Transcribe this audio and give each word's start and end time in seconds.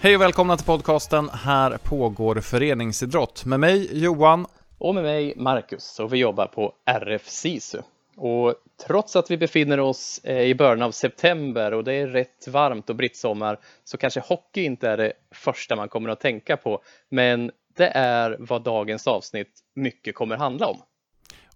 Hej 0.00 0.14
och 0.14 0.22
välkomna 0.22 0.56
till 0.56 0.66
podcasten 0.66 1.28
Här 1.28 1.78
pågår 1.78 2.40
föreningsidrott 2.40 3.44
med 3.44 3.60
mig 3.60 4.02
Johan 4.02 4.46
och 4.78 4.94
med 4.94 5.04
mig 5.04 5.34
Marcus 5.36 6.00
och 6.00 6.12
vi 6.12 6.18
jobbar 6.18 6.46
på 6.46 6.72
RF 6.86 7.28
SISU. 7.28 7.78
Och 8.16 8.54
trots 8.86 9.16
att 9.16 9.30
vi 9.30 9.36
befinner 9.36 9.80
oss 9.80 10.20
eh, 10.24 10.40
i 10.40 10.54
början 10.54 10.82
av 10.82 10.90
september 10.90 11.74
och 11.74 11.84
det 11.84 11.92
är 11.92 12.06
rätt 12.06 12.48
varmt 12.48 12.90
och 12.90 12.96
brittsommar 12.96 13.58
så 13.84 13.96
kanske 13.96 14.20
hockey 14.20 14.64
inte 14.64 14.88
är 14.88 14.96
det 14.96 15.12
första 15.34 15.76
man 15.76 15.88
kommer 15.88 16.10
att 16.10 16.20
tänka 16.20 16.56
på. 16.56 16.82
Men 17.08 17.50
det 17.76 17.88
är 17.88 18.36
vad 18.38 18.62
dagens 18.62 19.06
avsnitt 19.06 19.60
mycket 19.74 20.14
kommer 20.14 20.36
handla 20.36 20.66
om. 20.66 20.78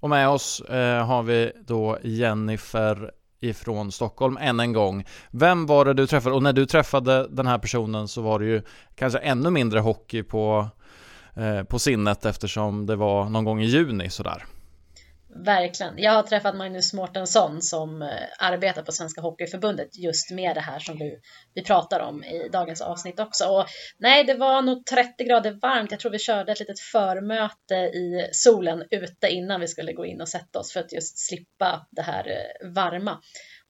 Och 0.01 0.11
med 0.11 0.29
oss 0.29 0.61
eh, 0.61 1.07
har 1.07 1.23
vi 1.23 1.53
då 1.67 1.99
Jennifer 2.03 3.11
ifrån 3.43 3.93
Stockholm 3.93 4.39
än 4.41 4.61
en 4.61 4.73
gång. 4.73 5.05
Vem 5.31 5.67
var 5.67 5.85
det 5.85 5.95
du 5.95 6.07
träffade? 6.07 6.35
Och 6.35 6.43
när 6.43 6.53
du 6.53 6.67
träffade 6.67 7.29
den 7.31 7.47
här 7.47 7.59
personen 7.59 8.09
så 8.09 8.23
var 8.23 8.39
det 8.39 8.47
ju 8.47 8.63
kanske 8.95 9.19
ännu 9.19 9.51
mindre 9.51 9.81
hockey 9.81 10.23
på, 10.23 10.69
eh, 11.35 11.63
på 11.63 11.79
sinnet 11.79 12.25
eftersom 12.25 12.87
det 12.87 12.97
var 12.97 13.29
någon 13.29 13.45
gång 13.45 13.61
i 13.61 13.67
juni 13.67 14.11
sådär. 14.11 14.45
Verkligen. 15.35 15.99
Jag 15.99 16.13
har 16.13 16.23
träffat 16.23 16.57
Magnus 16.57 16.93
Mårtensson 16.93 17.63
som 17.63 18.03
eh, 18.03 18.09
arbetar 18.39 18.83
på 18.83 18.93
Svenska 18.93 19.21
Hockeyförbundet 19.21 19.99
just 19.99 20.31
med 20.31 20.57
det 20.57 20.61
här 20.61 20.79
som 20.79 20.99
du, 20.99 21.21
vi 21.55 21.63
pratar 21.65 22.01
om 22.01 22.25
i 22.25 22.49
dagens 22.49 22.81
avsnitt 22.81 23.21
också. 23.21 23.45
Och 23.45 23.67
nej, 23.99 24.25
det 24.25 24.35
var 24.35 24.63
nog 24.63 24.87
30 24.87 25.25
grader 25.25 25.59
varmt. 25.63 25.91
Jag 25.91 26.01
tror 26.01 26.13
vi 26.13 26.19
körde 26.19 26.53
ett 26.53 26.61
litet 26.61 26.81
förmöte 26.81 27.75
i 27.75 28.29
solen 28.33 28.85
ute 28.91 29.29
innan 29.29 29.61
vi 29.61 29.69
skulle 29.69 29.93
gå 29.93 30.07
in 30.07 30.21
och 30.21 30.29
sätta 30.29 30.59
oss 30.59 30.73
för 30.73 30.81
att 30.81 30.93
just 30.93 31.19
slippa 31.19 31.87
det 31.91 32.03
här 32.03 32.29
eh, 32.29 32.71
varma. 32.71 33.21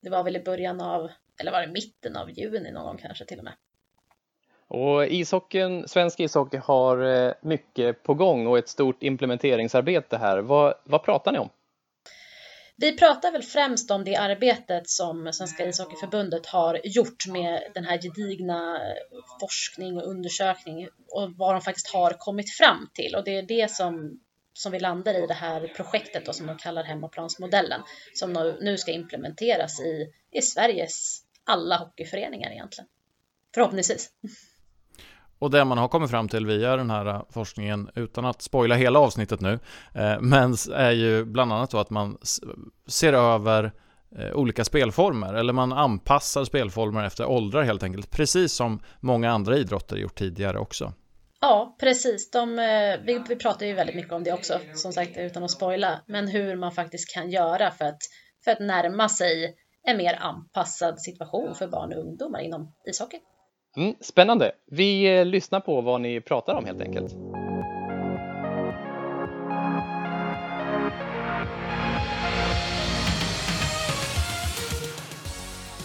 Det 0.03 0.11
var 0.11 0.25
väl 0.25 0.37
i 0.37 0.43
början 0.43 0.81
av, 0.81 1.11
eller 1.41 1.53
var 1.53 1.61
det 1.61 1.73
mitten 1.73 2.17
av 2.17 2.31
juni 2.31 2.71
någon 2.71 2.85
gång 2.85 2.99
kanske 2.99 3.25
till 3.25 3.39
och 3.39 3.45
med. 3.45 3.55
Och 4.75 5.07
ishockeyn, 5.07 5.89
svensk 5.89 6.21
ishockey 6.21 6.57
har 6.57 7.03
eh, 7.03 7.33
mycket 7.43 8.03
på 8.03 8.15
gång 8.15 8.47
och 8.47 8.59
ett 8.59 8.69
stort 8.69 9.03
implementeringsarbete 9.03 10.17
här. 10.17 10.39
Vad, 10.39 10.75
vad 10.85 11.03
pratar 11.05 11.33
ni 11.33 11.39
om? 11.39 11.49
Vi 12.77 12.97
pratar 12.97 13.33
väl 13.33 13.43
främst 13.43 13.91
om 13.91 14.05
det 14.05 14.17
arbetet 14.17 14.89
som 14.89 15.33
Svenska 15.33 15.67
ishockeyförbundet 15.67 16.47
har 16.47 16.81
gjort 16.85 17.27
med 17.29 17.63
den 17.75 17.85
här 17.85 17.99
gedigna 17.99 18.81
forskning 19.41 19.97
och 19.97 20.09
undersökning 20.09 20.89
och 21.09 21.33
vad 21.37 21.55
de 21.55 21.61
faktiskt 21.61 21.93
har 21.93 22.11
kommit 22.11 22.51
fram 22.51 22.91
till. 22.95 23.15
Och 23.15 23.25
det 23.25 23.39
är 23.39 23.43
det 23.43 23.71
som, 23.71 24.21
som 24.53 24.73
vi 24.73 24.81
landar 24.81 25.25
i 25.25 25.27
det 25.27 25.35
här 25.35 25.73
projektet 25.77 26.27
då, 26.27 26.33
som 26.33 26.47
de 26.47 26.59
kallar 26.59 26.85
hemmaplansmodellen 26.85 27.81
som 28.15 28.57
nu 28.61 28.79
ska 28.79 28.91
implementeras 28.93 29.81
i, 29.81 30.13
i 30.31 30.43
Sveriges 30.43 31.23
alla 31.45 31.77
hockeyföreningar 31.77 32.51
egentligen. 32.51 32.89
Förhoppningsvis. 33.55 34.11
Och 35.43 35.51
det 35.51 35.65
man 35.65 35.79
har 35.79 35.89
kommit 35.89 36.11
fram 36.11 36.29
till 36.29 36.47
via 36.47 36.77
den 36.77 36.91
här 36.91 37.07
eh, 37.07 37.23
forskningen, 37.31 37.91
utan 37.95 38.25
att 38.25 38.43
spoila 38.43 38.75
hela 38.75 38.99
avsnittet 38.99 39.41
nu, 39.41 39.59
eh, 39.95 40.21
men 40.21 40.55
är 40.75 40.91
ju 40.91 41.25
bland 41.25 41.53
annat 41.53 41.71
då 41.71 41.79
att 41.79 41.91
man 41.91 42.19
ser 42.87 43.13
över 43.13 43.73
eh, 44.19 44.33
olika 44.33 44.65
spelformer, 44.65 45.35
eller 45.35 45.53
man 45.53 45.73
anpassar 45.73 46.45
spelformer 46.45 47.05
efter 47.05 47.27
åldrar 47.27 47.63
helt 47.63 47.83
enkelt, 47.83 48.11
precis 48.11 48.53
som 48.53 48.81
många 49.01 49.31
andra 49.31 49.57
idrotter 49.57 49.97
gjort 49.97 50.15
tidigare 50.15 50.59
också. 50.59 50.93
Ja, 51.41 51.77
precis. 51.81 52.31
De, 52.31 52.57
vi, 53.07 53.23
vi 53.29 53.37
pratar 53.37 53.67
ju 53.67 53.73
väldigt 53.73 53.97
mycket 53.97 54.13
om 54.13 54.25
det 54.25 54.33
också, 54.33 54.59
som 54.75 54.93
sagt, 54.93 55.17
utan 55.17 55.45
att 55.45 55.51
spoila, 55.51 56.01
men 56.07 56.29
hur 56.29 56.57
man 56.57 56.73
faktiskt 56.73 57.15
kan 57.15 57.31
göra 57.31 57.71
för 57.71 57.85
att, 57.85 58.01
för 58.45 58.51
att 58.51 58.61
närma 58.61 59.09
sig 59.09 59.55
en 59.83 59.97
mer 59.97 60.15
anpassad 60.21 61.01
situation 61.01 61.55
för 61.55 61.67
barn 61.67 61.93
och 61.93 62.05
ungdomar 62.05 62.41
inom 62.41 62.73
ishockey. 62.91 63.19
Mm, 63.77 63.95
spännande. 64.01 64.53
Vi 64.67 65.19
eh, 65.19 65.27
lyssnar 65.27 65.61
på 65.61 65.81
vad 65.81 66.01
ni 66.01 66.21
pratar 66.21 66.55
om 66.55 66.65
helt 66.65 66.81
enkelt. 66.81 67.13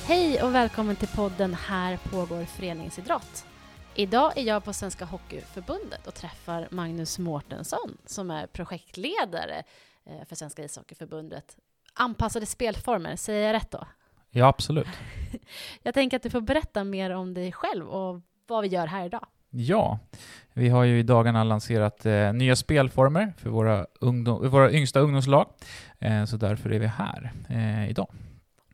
Hej 0.07 0.43
och 0.43 0.55
välkommen 0.55 0.95
till 0.95 1.07
podden 1.07 1.53
Här 1.53 1.97
pågår 1.97 2.45
föreningsidrott. 2.45 3.45
Idag 3.95 4.37
är 4.37 4.43
jag 4.43 4.63
på 4.63 4.73
Svenska 4.73 5.05
Hockeyförbundet 5.05 6.07
och 6.07 6.13
träffar 6.13 6.67
Magnus 6.71 7.19
Mårtensson 7.19 7.97
som 8.05 8.31
är 8.31 8.47
projektledare 8.47 9.63
eh, 10.05 10.25
för 10.27 10.35
Svenska 10.35 10.63
ishockeyförbundet. 10.63 11.57
Anpassade 11.93 12.45
spelformer, 12.45 13.15
säger 13.15 13.47
jag 13.47 13.53
rätt 13.53 13.71
då? 13.71 13.87
Ja, 14.37 14.47
absolut. 14.47 14.87
Jag 15.83 15.93
tänker 15.93 16.17
att 16.17 16.23
du 16.23 16.29
får 16.29 16.41
berätta 16.41 16.83
mer 16.83 17.09
om 17.09 17.33
dig 17.33 17.51
själv 17.51 17.87
och 17.87 18.21
vad 18.47 18.61
vi 18.61 18.67
gör 18.67 18.87
här 18.87 19.05
idag. 19.05 19.25
Ja, 19.49 19.99
vi 20.53 20.69
har 20.69 20.83
ju 20.83 20.99
i 20.99 21.03
dagarna 21.03 21.43
lanserat 21.43 22.05
eh, 22.05 22.33
nya 22.33 22.55
spelformer 22.55 23.33
för 23.37 23.49
våra, 23.49 23.85
ungdom, 23.99 24.49
våra 24.49 24.71
yngsta 24.71 24.99
ungdomslag, 24.99 25.47
eh, 25.99 26.25
så 26.25 26.37
därför 26.37 26.69
är 26.69 26.79
vi 26.79 26.87
här 26.87 27.31
eh, 27.49 27.89
idag. 27.89 28.07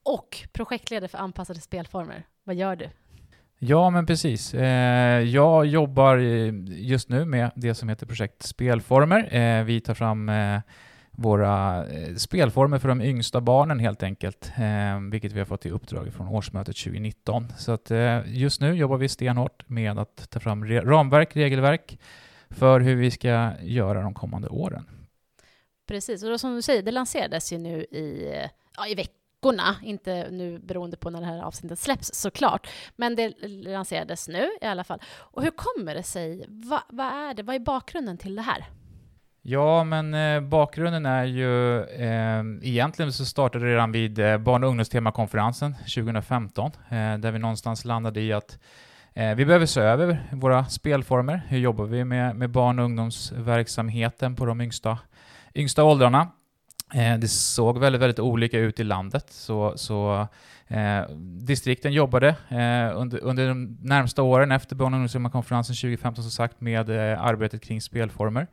Och 0.03 0.47
projektledare 0.53 1.07
för 1.07 1.17
anpassade 1.17 1.59
spelformer. 1.59 2.23
Vad 2.43 2.55
gör 2.55 2.75
du? 2.75 2.89
Ja, 3.59 3.89
men 3.89 4.05
precis. 4.05 4.53
Eh, 4.53 5.21
jag 5.21 5.65
jobbar 5.65 6.17
just 6.67 7.09
nu 7.09 7.25
med 7.25 7.51
det 7.55 7.75
som 7.75 7.89
heter 7.89 8.05
projekt 8.05 8.43
Spelformer. 8.43 9.35
Eh, 9.35 9.63
vi 9.63 9.81
tar 9.81 9.93
fram 9.93 10.29
eh, 10.29 10.59
våra 11.15 11.85
eh, 11.87 12.15
spelformer 12.15 12.79
för 12.79 12.87
de 12.87 13.01
yngsta 13.01 13.41
barnen 13.41 13.79
helt 13.79 14.03
enkelt, 14.03 14.51
eh, 14.57 14.99
vilket 15.11 15.31
vi 15.31 15.39
har 15.39 15.45
fått 15.45 15.65
i 15.65 15.69
uppdrag 15.69 16.13
från 16.13 16.27
årsmötet 16.27 16.77
2019. 16.77 17.53
Så 17.57 17.71
att 17.71 17.91
eh, 17.91 18.19
just 18.25 18.61
nu 18.61 18.73
jobbar 18.73 18.97
vi 18.97 19.09
stenhårt 19.09 19.69
med 19.69 19.99
att 19.99 20.29
ta 20.29 20.39
fram 20.39 20.65
ramverk, 20.65 21.35
regelverk 21.35 21.99
för 22.49 22.79
hur 22.79 22.95
vi 22.95 23.11
ska 23.11 23.51
göra 23.61 24.01
de 24.01 24.13
kommande 24.13 24.47
åren. 24.47 24.85
Precis, 25.87 26.23
och 26.23 26.29
då, 26.29 26.37
som 26.37 26.55
du 26.55 26.61
säger, 26.61 26.83
det 26.83 26.91
lanserades 26.91 27.53
ju 27.53 27.57
nu 27.57 27.81
i, 27.81 28.35
ja, 28.77 28.87
i 28.87 28.95
veckorna, 28.95 29.75
inte 29.83 30.27
nu 30.31 30.59
beroende 30.59 30.97
på 30.97 31.09
när 31.09 31.19
det 31.19 31.25
här 31.25 31.41
avsnittet 31.41 31.79
släpps 31.79 32.13
såklart, 32.13 32.67
men 32.95 33.15
det 33.15 33.33
lanserades 33.47 34.27
nu 34.27 34.49
i 34.61 34.65
alla 34.65 34.83
fall. 34.83 35.01
Och 35.07 35.43
hur 35.43 35.51
kommer 35.51 35.95
det 35.95 36.03
sig? 36.03 36.45
Va, 36.47 36.83
vad 36.89 37.05
är 37.05 37.33
det? 37.33 37.43
Vad 37.43 37.55
är 37.55 37.59
bakgrunden 37.59 38.17
till 38.17 38.35
det 38.35 38.41
här? 38.41 38.65
Ja, 39.45 39.83
men 39.83 40.13
eh, 40.13 40.41
bakgrunden 40.41 41.05
är 41.05 41.23
ju... 41.23 41.83
Eh, 41.83 42.43
egentligen 42.61 43.13
så 43.13 43.25
startade 43.25 43.65
det 43.65 43.71
redan 43.71 43.91
vid 43.91 44.19
eh, 44.19 44.37
barn 44.37 44.63
och 44.63 44.69
ungdomstemakonferensen 44.69 45.73
2015, 45.73 46.71
eh, 46.89 47.17
där 47.17 47.31
vi 47.31 47.39
någonstans 47.39 47.85
landade 47.85 48.21
i 48.21 48.33
att 48.33 48.59
eh, 49.13 49.35
vi 49.35 49.45
behöver 49.45 49.65
se 49.65 49.81
över 49.81 50.29
våra 50.31 50.65
spelformer. 50.65 51.41
Hur 51.47 51.57
jobbar 51.57 51.85
vi 51.85 52.05
med, 52.05 52.35
med 52.35 52.49
barn 52.49 52.79
och 52.79 52.85
ungdomsverksamheten 52.85 54.35
på 54.35 54.45
de 54.45 54.61
yngsta, 54.61 54.99
yngsta 55.55 55.83
åldrarna? 55.83 56.27
Eh, 56.93 57.17
det 57.17 57.27
såg 57.27 57.79
väldigt, 57.79 58.01
väldigt 58.01 58.19
olika 58.19 58.59
ut 58.59 58.79
i 58.79 58.83
landet, 58.83 59.25
så, 59.29 59.73
så 59.75 60.27
Eh, 60.73 61.09
distrikten 61.19 61.93
jobbade 61.93 62.27
eh, 62.49 62.99
under, 62.99 63.19
under 63.23 63.47
de 63.47 63.77
närmsta 63.81 64.21
åren 64.21 64.51
efter 64.51 64.75
barn 64.75 64.93
och 64.93 65.09
2015 65.09 66.23
som 66.23 66.31
sagt 66.31 66.61
med 66.61 66.89
eh, 66.89 67.21
arbetet 67.23 67.61
kring 67.61 67.81
spelformer. 67.81 68.47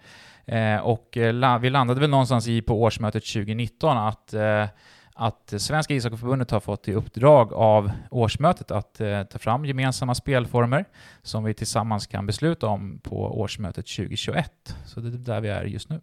Eh, 0.47 0.77
och 0.77 1.17
eh, 1.17 1.59
vi 1.59 1.71
landade 1.71 2.01
väl 2.01 2.11
någonstans 2.11 2.49
i 2.49 2.63
på 2.63 2.83
årsmötet 2.83 3.25
2019 3.25 3.99
att 3.99 4.35
eh, 4.35 4.67
att 5.15 5.55
Svenska 5.59 5.95
ishockeyförbundet 5.95 6.51
har 6.51 6.61
fått 6.61 6.89
i 6.89 6.95
uppdrag 6.95 7.53
av 7.53 7.91
årsmötet 8.11 8.71
att 8.71 9.01
eh, 9.01 9.23
ta 9.23 9.39
fram 9.39 9.65
gemensamma 9.65 10.15
spelformer 10.15 10.85
som 11.23 11.45
vi 11.45 11.55
tillsammans 11.55 12.07
kan 12.07 12.27
besluta 12.27 12.67
om 12.67 13.01
på 13.03 13.41
årsmötet 13.41 13.87
2021. 13.87 14.77
Så 14.87 15.01
det 15.01 15.09
är 15.09 15.11
där 15.11 15.41
vi 15.41 15.49
är 15.49 15.65
just 15.65 15.89
nu. 15.89 16.01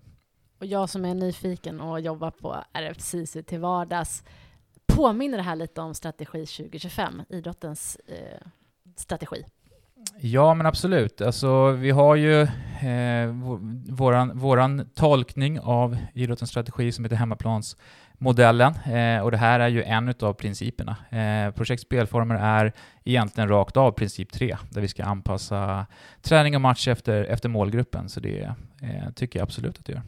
Och 0.60 0.66
jag 0.66 0.90
som 0.90 1.06
är 1.06 1.14
nyfiken 1.14 1.82
och 1.82 2.00
jobbar 2.00 2.32
på 2.32 2.64
RFCC 2.74 3.38
till 3.46 3.60
vardags, 3.60 4.24
påminner 4.86 5.38
det 5.38 5.44
här 5.44 5.56
lite 5.56 5.82
om 5.82 5.94
Strategi 5.94 6.46
2025, 6.46 7.22
idrottens 7.30 7.98
eh, 8.08 8.48
strategi? 8.96 9.46
Ja, 10.20 10.54
men 10.54 10.66
absolut. 10.66 11.22
Alltså, 11.22 11.72
vi 11.72 11.92
har 11.92 12.16
ju 12.16 12.42
eh, 12.42 13.30
våran, 13.90 14.38
våran 14.38 14.90
tolkning 14.96 15.60
av 15.60 15.98
idrottens 16.14 16.50
strategi 16.50 16.92
som 16.92 17.06
heter 17.06 17.16
hemmaplansmodellen 17.16 18.74
eh, 18.76 19.24
och 19.24 19.32
det 19.32 19.38
här 19.38 19.60
är 19.60 19.68
ju 19.68 19.84
en 19.84 20.14
av 20.20 20.34
principerna. 20.34 20.96
Eh, 21.10 21.52
projekt 21.52 21.82
spelformer 21.82 22.36
är 22.36 22.74
egentligen 23.04 23.50
rakt 23.50 23.78
av 23.78 23.92
princip 23.92 24.32
tre, 24.32 24.58
där 24.70 24.82
vi 24.82 24.88
ska 24.88 25.04
anpassa 25.04 25.86
träning 26.22 26.56
och 26.56 26.62
match 26.62 26.88
efter, 26.88 27.24
efter 27.24 27.50
målgruppen, 27.50 28.10
så 28.10 28.20
det 28.20 28.54
eh, 28.82 29.12
tycker 29.16 29.40
jag 29.40 29.44
absolut 29.44 29.78
att 29.78 29.86
det 29.86 29.94
gör. 29.94 30.02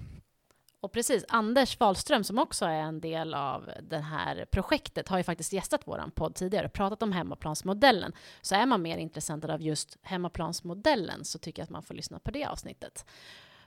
Och 0.81 0.91
precis, 0.91 1.25
Anders 1.27 1.79
Wahlström 1.79 2.23
som 2.23 2.39
också 2.39 2.65
är 2.65 2.81
en 2.81 3.01
del 3.01 3.33
av 3.33 3.71
det 3.81 3.97
här 3.97 4.45
projektet 4.45 5.07
har 5.07 5.17
ju 5.17 5.23
faktiskt 5.23 5.53
gästat 5.53 5.87
våran 5.87 6.11
podd 6.11 6.35
tidigare 6.35 6.65
och 6.65 6.73
pratat 6.73 7.03
om 7.03 7.11
hemmaplansmodellen. 7.11 8.13
Så 8.41 8.55
är 8.55 8.65
man 8.65 8.81
mer 8.81 8.97
intresserad 8.97 9.45
av 9.45 9.61
just 9.61 9.97
hemmaplansmodellen 10.01 11.25
så 11.25 11.39
tycker 11.39 11.61
jag 11.61 11.63
att 11.63 11.69
man 11.69 11.83
får 11.83 11.93
lyssna 11.93 12.19
på 12.19 12.31
det 12.31 12.45
avsnittet. 12.45 13.05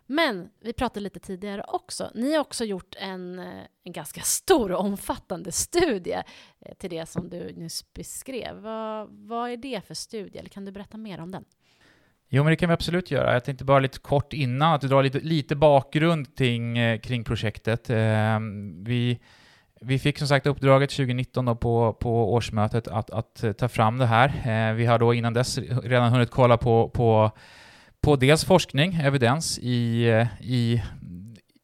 Men 0.06 0.50
vi 0.60 0.72
pratade 0.72 1.00
lite 1.00 1.20
tidigare 1.20 1.64
också. 1.68 2.10
Ni 2.14 2.32
har 2.32 2.40
också 2.40 2.64
gjort 2.64 2.94
en, 2.98 3.38
eh, 3.38 3.64
en 3.84 3.92
ganska 3.92 4.20
stor 4.24 4.72
och 4.72 4.80
omfattande 4.80 5.52
studie 5.52 6.22
eh, 6.60 6.74
till 6.74 6.90
det 6.90 7.06
som 7.06 7.28
du 7.28 7.52
nyss 7.52 7.92
beskrev. 7.92 8.56
Vad, 8.56 9.08
vad 9.10 9.50
är 9.50 9.56
det 9.56 9.86
för 9.86 9.94
studie? 9.94 10.38
Eller 10.38 10.48
kan 10.48 10.64
du 10.64 10.72
berätta 10.72 10.96
mer 10.96 11.20
om 11.20 11.30
den? 11.30 11.44
Jo, 12.34 12.42
men 12.42 12.50
det 12.50 12.56
kan 12.56 12.68
vi 12.68 12.72
absolut 12.72 13.10
göra. 13.10 13.32
Jag 13.32 13.44
tänkte 13.44 13.64
bara 13.64 13.78
lite 13.78 13.98
kort 13.98 14.32
innan 14.32 14.74
att 14.74 14.80
du 14.80 14.88
drar 14.88 15.02
lite, 15.02 15.20
lite 15.20 15.56
bakgrund 15.56 16.36
kring, 16.36 16.78
eh, 16.78 16.98
kring 17.00 17.24
projektet. 17.24 17.90
Ehm, 17.90 18.84
vi, 18.84 19.18
vi 19.80 19.98
fick 19.98 20.18
som 20.18 20.28
sagt 20.28 20.46
uppdraget 20.46 20.90
2019 20.90 21.44
då 21.44 21.54
på, 21.54 21.92
på 21.92 22.32
årsmötet 22.32 22.88
att, 22.88 23.10
att 23.10 23.44
eh, 23.44 23.52
ta 23.52 23.68
fram 23.68 23.98
det 23.98 24.06
här. 24.06 24.42
Ehm, 24.44 24.76
vi 24.76 24.86
har 24.86 24.98
då 24.98 25.14
innan 25.14 25.32
dess 25.32 25.58
redan 25.58 26.12
hunnit 26.12 26.30
kolla 26.30 26.56
på, 26.56 26.88
på, 26.88 27.30
på 28.00 28.16
dels 28.16 28.44
forskning, 28.44 28.94
evidens 28.94 29.58
i, 29.58 30.08
eh, 30.08 30.26
i, 30.40 30.82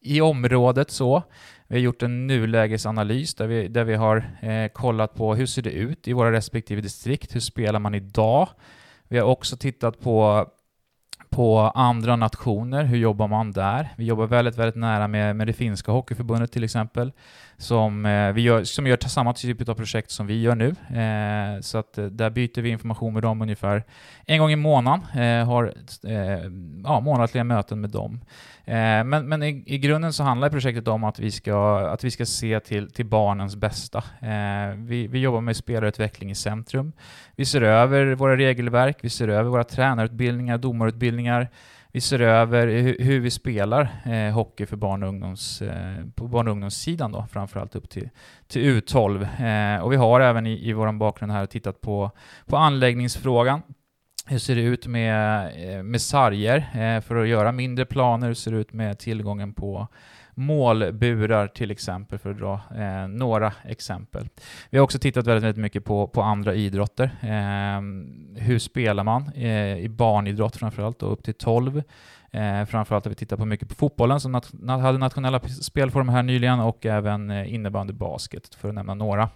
i 0.00 0.20
området 0.20 0.90
så. 0.90 1.22
Vi 1.66 1.76
har 1.76 1.80
gjort 1.80 2.02
en 2.02 2.26
nulägesanalys 2.26 3.34
där 3.34 3.46
vi, 3.46 3.68
där 3.68 3.84
vi 3.84 3.94
har 3.94 4.16
eh, 4.40 4.68
kollat 4.68 5.14
på 5.14 5.34
hur 5.34 5.46
ser 5.46 5.62
det 5.62 5.72
ut 5.72 6.08
i 6.08 6.12
våra 6.12 6.32
respektive 6.32 6.80
distrikt, 6.80 7.34
hur 7.34 7.40
spelar 7.40 7.78
man 7.78 7.94
idag? 7.94 8.48
Vi 9.08 9.18
har 9.18 9.26
också 9.26 9.56
tittat 9.56 10.00
på 10.00 10.46
på 11.30 11.58
andra 11.60 12.16
nationer, 12.16 12.84
hur 12.84 12.98
jobbar 12.98 13.28
man 13.28 13.52
där? 13.52 13.88
Vi 13.96 14.04
jobbar 14.04 14.26
väldigt, 14.26 14.58
väldigt 14.58 14.76
nära 14.76 15.08
med, 15.08 15.36
med 15.36 15.46
det 15.46 15.52
finska 15.52 15.92
hockeyförbundet 15.92 16.52
till 16.52 16.64
exempel, 16.64 17.12
som, 17.58 18.06
eh, 18.06 18.32
vi 18.32 18.42
gör, 18.42 18.64
som 18.64 18.86
gör 18.86 19.08
samma 19.08 19.32
typ 19.32 19.68
av 19.68 19.74
projekt 19.74 20.10
som 20.10 20.26
vi 20.26 20.42
gör 20.42 20.54
nu. 20.54 20.68
Eh, 21.00 21.60
så 21.60 21.78
att 21.78 21.98
eh, 21.98 22.04
där 22.04 22.30
byter 22.30 22.60
vi 22.60 22.68
information 22.68 23.14
med 23.14 23.22
dem 23.22 23.42
ungefär 23.42 23.84
en 24.26 24.38
gång 24.38 24.50
i 24.50 24.56
månaden, 24.56 25.00
eh, 25.22 25.46
har 25.46 25.74
eh, 26.04 26.50
ja, 26.84 27.00
månatliga 27.00 27.44
möten 27.44 27.80
med 27.80 27.90
dem. 27.90 28.20
Eh, 28.64 29.04
men 29.04 29.28
men 29.28 29.42
i, 29.42 29.62
i, 29.66 29.78
grunden 29.78 30.12
så 30.12 30.22
handlar 30.22 30.50
projektet 30.50 30.88
om 30.88 31.04
att 31.04 31.18
vi 31.18 31.30
ska, 31.30 31.78
att 31.78 32.04
vi 32.04 32.10
ska 32.10 32.26
se 32.26 32.60
till, 32.60 32.90
till 32.90 33.06
barnens 33.06 33.56
bästa. 33.56 33.98
Eh, 34.20 34.76
vi, 34.76 35.06
vi 35.06 35.18
jobbar 35.18 35.40
med 35.40 35.56
spelarutveckling 35.56 36.30
i 36.30 36.34
centrum. 36.34 36.92
Vi 37.36 37.44
ser 37.44 37.62
över 37.62 38.14
våra 38.14 38.36
regelverk, 38.36 38.98
vi 39.00 39.10
ser 39.10 39.28
över 39.28 39.50
våra 39.50 39.64
tränarutbildningar, 39.64 40.58
domarutbildningar, 40.58 41.48
vi 41.92 42.00
ser 42.00 42.20
över 42.20 42.66
hur, 42.98 43.20
vi 43.20 43.30
spelar 43.30 43.88
eh, 44.04 44.34
hockey 44.34 44.66
för 44.66 44.76
barn 44.76 45.02
och 45.02 45.08
ungdoms, 45.08 45.62
eh, 45.62 46.04
på 46.14 46.28
barn 46.28 46.48
och 46.48 46.52
ungdomssidan 46.52 47.12
då, 47.12 47.26
framförallt 47.30 47.76
upp 47.76 47.90
till, 47.90 48.10
till 48.46 48.62
U12. 48.62 49.22
Eh, 49.76 49.82
och 49.82 49.92
vi 49.92 49.96
har 49.96 50.20
även 50.20 50.46
i, 50.46 50.68
i 50.68 50.72
vår 50.72 50.92
bakgrund 50.92 51.32
här 51.32 51.46
tittat 51.46 51.80
på, 51.80 52.10
på 52.46 52.56
anläggningsfrågan. 52.56 53.62
Hur 54.26 54.38
ser 54.38 54.54
det 54.54 54.62
ut 54.62 54.86
med, 54.86 55.46
eh, 55.76 55.82
med 55.82 56.00
sarger 56.00 56.56
eh, 56.56 57.00
för 57.00 57.16
att 57.16 57.28
göra 57.28 57.52
mindre 57.52 57.84
planer? 57.84 58.26
Hur 58.26 58.34
ser 58.34 58.52
det 58.52 58.58
ut 58.58 58.72
med 58.72 58.98
tillgången 58.98 59.54
på 59.54 59.88
målburar 60.38 61.46
till 61.46 61.70
exempel, 61.70 62.18
för 62.18 62.30
att 62.30 62.38
dra 62.38 62.60
eh, 62.76 63.08
några 63.08 63.52
exempel. 63.64 64.28
Vi 64.70 64.78
har 64.78 64.84
också 64.84 64.98
tittat 64.98 65.26
väldigt, 65.26 65.44
väldigt 65.44 65.62
mycket 65.62 65.84
på, 65.84 66.06
på 66.06 66.22
andra 66.22 66.54
idrotter. 66.54 67.04
Eh, 67.22 67.80
hur 68.42 68.58
spelar 68.58 69.04
man 69.04 69.32
eh, 69.34 69.78
i 69.78 69.88
barnidrott 69.88 70.56
framförallt, 70.56 71.02
upp 71.02 71.22
till 71.22 71.34
12? 71.34 71.82
Eh, 72.30 72.64
framförallt 72.64 73.04
har 73.04 73.10
vi 73.10 73.14
tittat 73.14 73.38
på 73.38 73.44
mycket 73.44 73.68
på 73.68 73.74
fotbollen 73.74 74.20
som 74.20 74.32
nat 74.32 74.52
hade 74.66 74.98
nationella 74.98 75.40
spelformer 75.40 76.12
här 76.12 76.22
nyligen 76.22 76.60
och 76.60 76.86
även 76.86 77.30
eh, 77.30 77.54
innebandy 77.54 77.92
basket 77.92 78.54
för 78.54 78.68
att 78.68 78.74
nämna 78.74 78.94
några. 78.94 79.30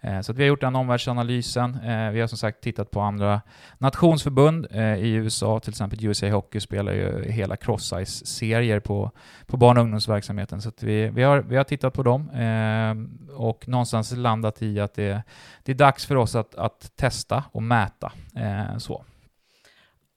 Eh, 0.00 0.20
så 0.20 0.32
vi 0.32 0.42
har 0.42 0.48
gjort 0.48 0.60
den 0.60 0.76
omvärldsanalysen. 0.76 1.74
Eh, 1.74 2.10
vi 2.10 2.20
har 2.20 2.26
som 2.26 2.38
sagt 2.38 2.60
tittat 2.60 2.90
på 2.90 3.00
andra 3.00 3.40
nationsförbund. 3.78 4.66
Eh, 4.70 4.94
I 4.94 5.12
USA 5.12 5.60
till 5.60 5.70
exempel 5.70 6.04
USA 6.04 6.28
Hockey 6.28 6.60
spelar 6.60 6.92
ju 6.92 7.30
hela 7.30 7.56
cross-size-serier 7.56 8.80
på, 8.80 9.10
på 9.46 9.56
barn 9.56 9.76
och 9.76 9.82
ungdomsverksamheten. 9.82 10.62
Så 10.62 10.70
vi, 10.80 11.08
vi, 11.08 11.22
har, 11.22 11.38
vi 11.38 11.56
har 11.56 11.64
tittat 11.64 11.94
på 11.94 12.02
dem 12.02 12.30
eh, 12.30 13.36
och 13.36 13.68
någonstans 13.68 14.12
landat 14.16 14.62
i 14.62 14.80
att 14.80 14.94
det, 14.94 15.22
det 15.62 15.72
är 15.72 15.76
dags 15.76 16.06
för 16.06 16.16
oss 16.16 16.34
att, 16.34 16.54
att 16.54 16.92
testa 16.96 17.44
och 17.52 17.62
mäta. 17.62 18.12
Eh, 18.34 18.78
så. 18.78 19.04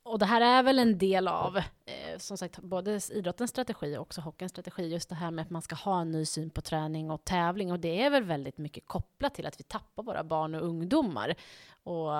Och 0.10 0.20
det 0.20 0.26
här 0.26 0.42
är 0.42 0.64
väl 0.64 0.80
en 0.80 0.98
del 0.98 1.28
av, 1.28 1.58
eh, 1.58 2.18
som 2.18 2.38
sagt, 2.38 2.60
både 2.60 3.00
idrottens 3.12 3.52
strategi 3.52 3.98
och 3.98 4.02
också 4.02 4.22
hockeyns 4.22 4.52
strategi, 4.52 4.88
just 4.88 5.10
det 5.10 5.16
här 5.16 5.32
med 5.32 5.44
att 5.44 5.50
man 5.50 5.62
ska 5.62 5.76
ha 5.76 6.02
en 6.02 6.12
ny 6.12 6.26
syn 6.26 6.50
på 6.50 6.62
träning 6.62 7.12
och 7.12 7.26
tävling. 7.26 7.72
Och 7.72 7.80
det 7.80 8.02
är 8.02 8.10
väl 8.10 8.24
väldigt 8.24 8.58
mycket 8.58 8.86
kopplat 8.88 9.34
till 9.34 9.46
att 9.46 9.60
vi 9.60 9.64
tappar 9.64 10.04
våra 10.04 10.24
barn 10.24 10.56
och 10.56 10.62
ungdomar. 10.62 11.36
Och 11.84 12.12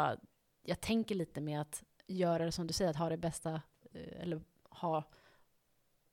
jag 0.64 0.82
tänker 0.82 1.16
lite 1.16 1.42
med 1.42 1.62
att 1.62 1.84
göra 2.08 2.46
det 2.46 2.52
som 2.52 2.68
du 2.68 2.74
säger, 2.74 2.92
att 2.92 2.98
ha 2.98 3.10
det 3.10 3.18
bästa, 3.18 3.62
eh, 3.94 4.22
eller 4.22 4.42
ha, 4.70 5.04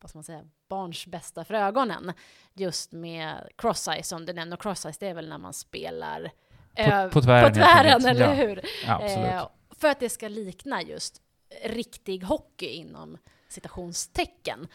vad 0.00 0.10
ska 0.10 0.18
man 0.18 0.24
säga, 0.24 0.44
barns 0.68 1.06
bästa 1.06 1.44
för 1.44 1.54
ögonen. 1.54 2.12
Just 2.54 2.92
med 2.92 3.48
cross-eye 3.56 4.02
som 4.02 4.26
du 4.26 4.32
nämner. 4.32 4.56
Cross-eye, 4.56 4.96
det 5.00 5.08
är 5.08 5.14
väl 5.14 5.28
när 5.28 5.38
man 5.38 5.52
spelar 5.52 6.30
på, 6.76 7.10
på 7.12 7.20
tvären, 7.20 7.52
på 7.52 7.54
tvären 7.54 8.06
eller 8.06 8.28
ja. 8.28 8.32
hur? 8.32 8.60
Ja, 8.86 9.02
eh, 9.02 9.48
för 9.70 9.88
att 9.88 10.00
det 10.00 10.08
ska 10.08 10.28
likna 10.28 10.82
just 10.82 11.22
riktig 11.64 12.24
hockey 12.24 12.66
inom 12.66 13.18
citationstecken. 13.48 14.66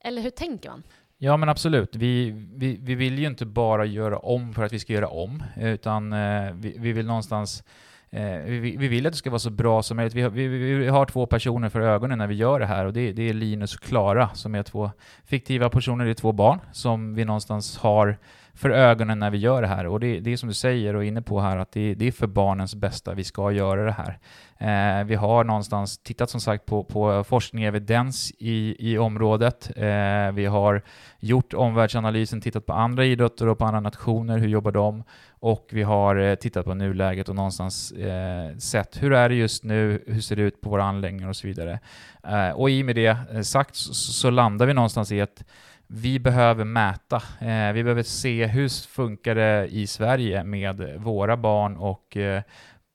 Eller 0.00 0.22
hur 0.22 0.30
tänker 0.30 0.70
man? 0.70 0.82
Ja 1.18 1.36
men 1.36 1.48
absolut. 1.48 1.96
Vi, 1.96 2.30
vi, 2.54 2.78
vi 2.82 2.94
vill 2.94 3.18
ju 3.18 3.26
inte 3.26 3.46
bara 3.46 3.84
göra 3.84 4.18
om 4.18 4.54
för 4.54 4.62
att 4.62 4.72
vi 4.72 4.78
ska 4.78 4.92
göra 4.92 5.08
om, 5.08 5.42
utan 5.56 6.12
eh, 6.12 6.52
vi, 6.54 6.76
vi 6.78 6.92
vill 6.92 7.06
någonstans 7.06 7.64
eh, 8.10 8.38
vi, 8.44 8.76
vi, 8.76 8.88
vill 8.88 9.06
att 9.06 9.12
det 9.12 9.16
ska 9.16 9.30
vara 9.30 9.38
så 9.38 9.50
bra 9.50 9.82
som 9.82 9.96
möjligt. 9.96 10.14
Vi, 10.14 10.28
vi, 10.28 10.48
vi, 10.48 10.88
har 10.88 11.06
två 11.06 11.26
personer 11.26 11.68
för 11.68 11.80
ögonen 11.80 12.18
när 12.18 12.26
vi 12.26 12.34
gör 12.34 12.60
det 12.60 12.66
här 12.66 12.84
och 12.84 12.92
det, 12.92 13.12
det 13.12 13.28
är 13.28 13.32
Linus 13.32 13.74
och 13.74 13.80
Klara 13.80 14.28
som 14.34 14.54
är 14.54 14.62
två 14.62 14.90
fiktiva 15.24 15.70
personer, 15.70 16.04
det 16.04 16.10
är 16.10 16.14
två 16.14 16.32
barn 16.32 16.60
som 16.72 17.14
vi 17.14 17.24
någonstans 17.24 17.76
har 17.76 18.18
för 18.56 18.70
ögonen 18.70 19.18
när 19.18 19.30
vi 19.30 19.38
gör 19.38 19.62
det 19.62 19.68
här. 19.68 19.86
Och 19.86 20.00
det, 20.00 20.20
det 20.20 20.32
är 20.32 20.36
som 20.36 20.48
du 20.48 20.54
säger 20.54 20.94
och 20.96 21.04
är 21.04 21.08
inne 21.08 21.22
på 21.22 21.40
här, 21.40 21.56
att 21.56 21.72
det, 21.72 21.94
det 21.94 22.06
är 22.06 22.12
för 22.12 22.26
barnens 22.26 22.74
bästa 22.74 23.14
vi 23.14 23.24
ska 23.24 23.52
göra 23.52 23.84
det 23.84 23.92
här. 23.92 24.18
Eh, 24.58 25.04
vi 25.04 25.14
har 25.14 25.44
någonstans 25.44 25.98
tittat 25.98 26.30
som 26.30 26.40
sagt 26.40 26.66
på, 26.66 26.84
på 26.84 27.24
forskning 27.24 27.64
och 27.64 27.68
evidens 27.68 28.32
i, 28.38 28.76
i 28.92 28.98
området. 28.98 29.70
Eh, 29.76 30.32
vi 30.32 30.46
har 30.46 30.82
gjort 31.18 31.54
omvärldsanalysen, 31.54 32.40
tittat 32.40 32.66
på 32.66 32.72
andra 32.72 33.04
idrotter 33.04 33.48
och 33.48 33.58
på 33.58 33.64
andra 33.64 33.80
nationer, 33.80 34.38
hur 34.38 34.48
jobbar 34.48 34.72
de? 34.72 35.04
Och 35.40 35.68
vi 35.72 35.82
har 35.82 36.16
eh, 36.16 36.34
tittat 36.34 36.64
på 36.64 36.74
nuläget 36.74 37.28
och 37.28 37.34
någonstans 37.34 37.92
eh, 37.92 38.56
sett 38.56 39.02
hur 39.02 39.12
är 39.12 39.28
det 39.28 39.34
just 39.34 39.64
nu, 39.64 40.04
hur 40.06 40.20
ser 40.20 40.36
det 40.36 40.42
ut 40.42 40.60
på 40.60 40.70
våra 40.70 40.84
anläggningar 40.84 41.28
och 41.28 41.36
så 41.36 41.46
vidare. 41.46 41.80
Eh, 42.28 42.50
och 42.50 42.70
i 42.70 42.82
och 42.82 42.86
med 42.86 42.96
det 42.96 43.16
eh, 43.32 43.40
sagt 43.40 43.76
så, 43.76 43.94
så 43.94 44.30
landar 44.30 44.66
vi 44.66 44.74
någonstans 44.74 45.12
i 45.12 45.20
att 45.20 45.44
vi 45.86 46.18
behöver 46.18 46.64
mäta. 46.64 47.16
Eh, 47.40 47.72
vi 47.72 47.82
behöver 47.82 48.02
se 48.02 48.46
hur 48.46 48.88
funkar 48.88 49.34
det 49.34 49.66
i 49.70 49.86
Sverige 49.86 50.44
med 50.44 50.94
våra 50.98 51.36
barn 51.36 51.76
och 51.76 52.16
eh, 52.16 52.42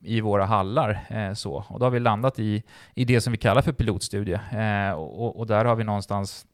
i 0.04 0.22
våra 0.22 0.46
hallar. 0.46 1.00
Eh, 1.10 1.34
så. 1.34 1.66
Och 1.70 1.80
då 1.80 1.86
har 1.86 1.92
vi 1.92 2.00
landat 2.00 2.40
i, 2.40 2.64
i 2.96 3.06
det 3.06 3.22
som 3.22 3.32
vi 3.32 3.38
kallar 3.38 3.62
för 3.62 3.72
pilotstudie. 3.72 4.40
Eh, 4.52 4.92
och, 4.92 5.40
och, 5.40 5.48
där 5.48 5.66
har 5.66 5.76
vi 5.76 5.84
någonstans 5.84 6.46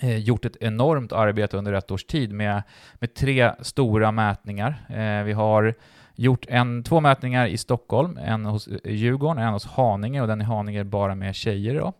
eh, 0.00 0.16
gjort 0.16 0.44
ett 0.44 0.56
enormt 0.60 1.12
arbete 1.12 1.56
under 1.56 1.72
ett 1.72 1.90
års 1.90 2.04
tid 2.04 2.32
med, 2.32 2.62
med 2.94 3.14
tre 3.14 3.52
stora 3.60 4.12
mätningar. 4.12 4.86
Eh, 4.88 5.24
vi 5.24 5.32
har 5.32 5.74
gjort 6.20 6.46
en, 6.48 6.82
två 6.82 7.00
mätningar 7.00 7.46
i 7.46 7.56
Stockholm, 7.56 8.16
en 8.16 8.44
hos 8.44 8.68
eh, 8.68 8.92
Djurgården 8.92 9.38
och 9.38 9.44
en 9.44 9.52
hos 9.52 9.66
Haninge 9.66 10.20
och 10.20 10.28
den 10.28 10.40
i 10.40 10.44
Haninge 10.44 10.80
är 10.80 10.84
bara 10.84 11.14
med 11.14 11.34
tjejer 11.34 11.74
då. 11.74 11.92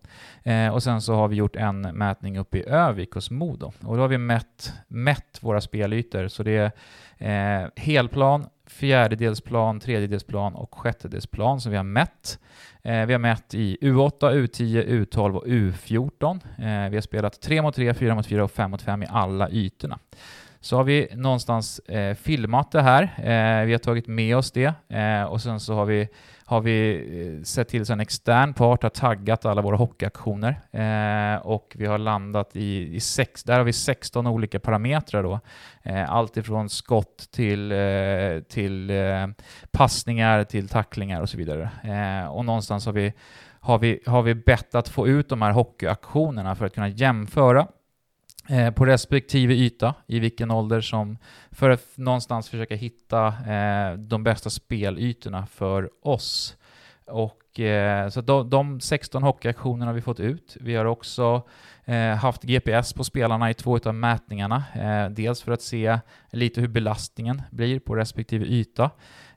Eh, 0.50 0.74
och 0.74 0.82
sen 0.82 1.02
så 1.02 1.14
har 1.14 1.28
vi 1.28 1.36
gjort 1.36 1.56
en 1.56 1.80
mätning 1.80 2.38
uppe 2.38 2.58
i 2.58 2.68
Övik 2.68 3.12
hos 3.12 3.30
Modo 3.30 3.72
och 3.80 3.96
då 3.96 4.02
har 4.02 4.08
vi 4.08 4.18
mätt, 4.18 4.72
mätt 4.88 5.38
våra 5.40 5.60
spelytor 5.60 6.28
så 6.28 6.42
det 6.42 6.72
är 7.18 7.62
eh, 7.62 7.68
helplan, 7.76 8.46
fjärdedelsplan, 8.66 9.80
tredjedelsplan 9.80 10.54
och 10.54 10.74
sjättedelsplan 10.74 11.60
som 11.60 11.70
vi 11.70 11.76
har 11.76 11.84
mätt. 11.84 12.38
Eh, 12.82 13.06
vi 13.06 13.12
har 13.12 13.18
mätt 13.18 13.54
i 13.54 13.78
U8, 13.80 14.20
U10, 14.20 14.86
U12 14.86 15.34
och 15.34 15.46
U14. 15.46 16.40
Eh, 16.58 16.90
vi 16.90 16.96
har 16.96 17.00
spelat 17.00 17.40
3 17.40 17.62
mot 17.62 17.74
3, 17.74 17.94
4 17.94 18.14
mot 18.14 18.26
4 18.26 18.44
och 18.44 18.50
5 18.50 18.70
mot 18.70 18.82
5 18.82 19.02
i 19.02 19.06
alla 19.10 19.50
ytorna 19.50 19.98
så 20.60 20.76
har 20.76 20.84
vi 20.84 21.08
någonstans 21.14 21.78
eh, 21.78 22.14
filmat 22.14 22.72
det 22.72 22.82
här. 22.82 23.02
Eh, 23.02 23.66
vi 23.66 23.72
har 23.72 23.78
tagit 23.78 24.06
med 24.06 24.36
oss 24.36 24.52
det 24.52 24.74
eh, 24.88 25.22
och 25.22 25.40
sen 25.40 25.60
så 25.60 25.74
har 25.74 25.84
vi, 25.84 26.08
har 26.44 26.60
vi 26.60 26.96
eh, 27.38 27.42
sett 27.42 27.68
till 27.68 27.86
så 27.86 27.92
en 27.92 28.00
extern 28.00 28.54
part 28.54 28.82
har 28.82 28.90
taggat 28.90 29.44
alla 29.44 29.62
våra 29.62 29.76
hockeyaktioner 29.76 30.60
eh, 30.70 31.46
och 31.46 31.72
vi 31.76 31.86
har 31.86 31.98
landat 31.98 32.56
i, 32.56 32.94
i 32.94 33.00
sex, 33.00 33.44
där 33.44 33.58
har 33.58 33.64
vi 33.64 33.72
16 33.72 34.26
olika 34.26 34.60
parametrar 34.60 35.22
då. 35.22 35.40
Eh, 35.82 36.12
allt 36.12 36.36
ifrån 36.36 36.68
skott 36.68 37.28
till, 37.30 37.72
eh, 37.72 38.40
till 38.48 38.90
eh, 38.90 39.26
passningar 39.70 40.44
till 40.44 40.68
tacklingar 40.68 41.20
och 41.20 41.28
så 41.28 41.36
vidare. 41.36 41.70
och 42.30 42.44
någonstans 42.44 42.86
har 42.86 42.92
vi 42.92 43.12
har 43.62 43.78
vi, 43.78 44.00
har 44.06 44.22
vi 44.22 44.34
bett 44.34 44.74
att 44.74 44.88
få 44.88 45.08
ut 45.08 45.28
de 45.28 45.42
här 45.42 45.52
hockeyaktionerna 45.52 46.54
för 46.54 46.66
att 46.66 46.74
kunna 46.74 46.88
jämföra 46.88 47.66
Eh, 48.50 48.70
på 48.70 48.86
respektive 48.86 49.54
yta, 49.54 49.94
i 50.06 50.18
vilken 50.18 50.50
ålder 50.50 50.80
som, 50.80 51.18
för 51.50 51.70
att 51.70 51.84
någonstans 51.94 52.48
försöka 52.48 52.74
hitta 52.74 53.26
eh, 53.26 53.92
de 53.92 54.24
bästa 54.24 54.50
spelytorna 54.50 55.46
för 55.46 55.90
oss. 56.02 56.56
Och 57.06 57.60
eh, 57.60 58.08
så 58.08 58.20
de, 58.20 58.50
de 58.50 58.80
16 58.80 59.22
hockeyaktionerna 59.22 59.86
har 59.86 59.92
vi 59.92 60.00
fått 60.00 60.20
ut. 60.20 60.56
Vi 60.60 60.74
har 60.74 60.84
också 60.84 61.42
eh, 61.84 62.14
haft 62.14 62.42
GPS 62.42 62.92
på 62.92 63.04
spelarna 63.04 63.50
i 63.50 63.54
två 63.54 63.78
av 63.84 63.94
mätningarna. 63.94 64.64
Eh, 64.74 65.10
dels 65.10 65.42
för 65.42 65.52
att 65.52 65.62
se 65.62 65.98
lite 66.32 66.60
hur 66.60 66.68
belastningen 66.68 67.42
blir 67.50 67.78
på 67.78 67.96
respektive 67.96 68.46
yta, 68.46 68.84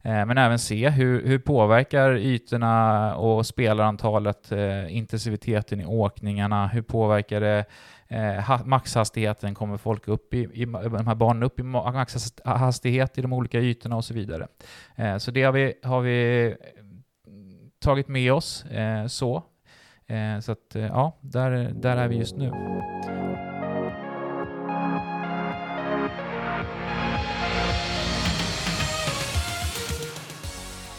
eh, 0.01 0.25
men 0.25 0.37
även 0.37 0.59
se 0.59 0.89
hur, 0.89 1.27
hur 1.27 1.39
påverkar 1.39 2.17
ytorna 2.17 3.15
och 3.15 3.45
spelarantalet 3.45 4.51
eh, 4.51 4.97
intensiviteten 4.97 5.81
i 5.81 5.85
åkningarna, 5.85 6.67
hur 6.67 6.81
påverkar 6.81 7.41
det 7.41 7.65
eh, 8.07 8.65
maxhastigheten, 8.65 9.55
kommer 9.55 9.77
folk 9.77 10.07
upp 10.07 10.33
i, 10.33 10.37
i, 10.37 10.65
de 10.65 11.07
här 11.07 11.15
barnen 11.15 11.43
upp 11.43 11.59
i 11.59 11.63
maxhastighet 11.63 13.17
i 13.17 13.21
de 13.21 13.33
olika 13.33 13.59
ytorna 13.59 13.95
och 13.95 14.05
så 14.05 14.13
vidare. 14.13 14.47
Eh, 14.95 15.17
så 15.17 15.31
det 15.31 15.43
har 15.43 15.51
vi, 15.51 15.73
har 15.83 16.01
vi 16.01 16.55
tagit 17.79 18.07
med 18.07 18.33
oss 18.33 18.65
eh, 18.65 19.07
så. 19.07 19.43
Eh, 20.07 20.39
så 20.39 20.51
att 20.51 20.75
eh, 20.75 20.85
ja, 20.85 21.17
där, 21.21 21.51
där 21.75 21.97
är 21.97 22.07
vi 22.07 22.15
just 22.15 22.35
nu. 22.35 22.49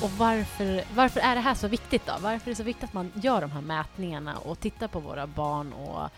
Och 0.03 0.11
varför, 0.11 0.95
varför 0.95 1.21
är 1.21 1.35
det 1.35 1.41
här 1.41 1.55
så 1.55 1.69
viktigt 1.69 2.07
då? 2.07 2.13
Varför 2.21 2.51
är 2.51 2.53
det 2.53 2.57
så 2.57 2.63
viktigt 2.63 2.85
att 2.85 2.93
man 2.93 3.13
gör 3.15 3.41
de 3.41 3.51
här 3.51 3.61
mätningarna 3.61 4.37
och 4.37 4.61
tittar 4.61 4.89
på 4.89 5.01
våra 5.01 5.27
barn 5.27 5.73
och 5.73 6.11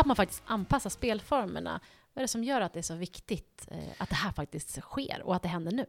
att 0.00 0.06
man 0.06 0.16
faktiskt 0.16 0.42
anpassar 0.46 0.90
spelformerna. 0.90 1.80
Vad 2.14 2.20
är 2.20 2.24
det 2.24 2.28
som 2.28 2.44
gör 2.44 2.60
att 2.60 2.72
det 2.72 2.80
är 2.80 2.82
så 2.82 2.94
viktigt 2.94 3.68
eh, 3.70 3.78
att 3.98 4.08
det 4.08 4.14
här 4.14 4.32
faktiskt 4.32 4.80
sker 4.80 5.22
och 5.24 5.36
att 5.36 5.42
det 5.42 5.48
händer 5.48 5.72
nu? 5.72 5.86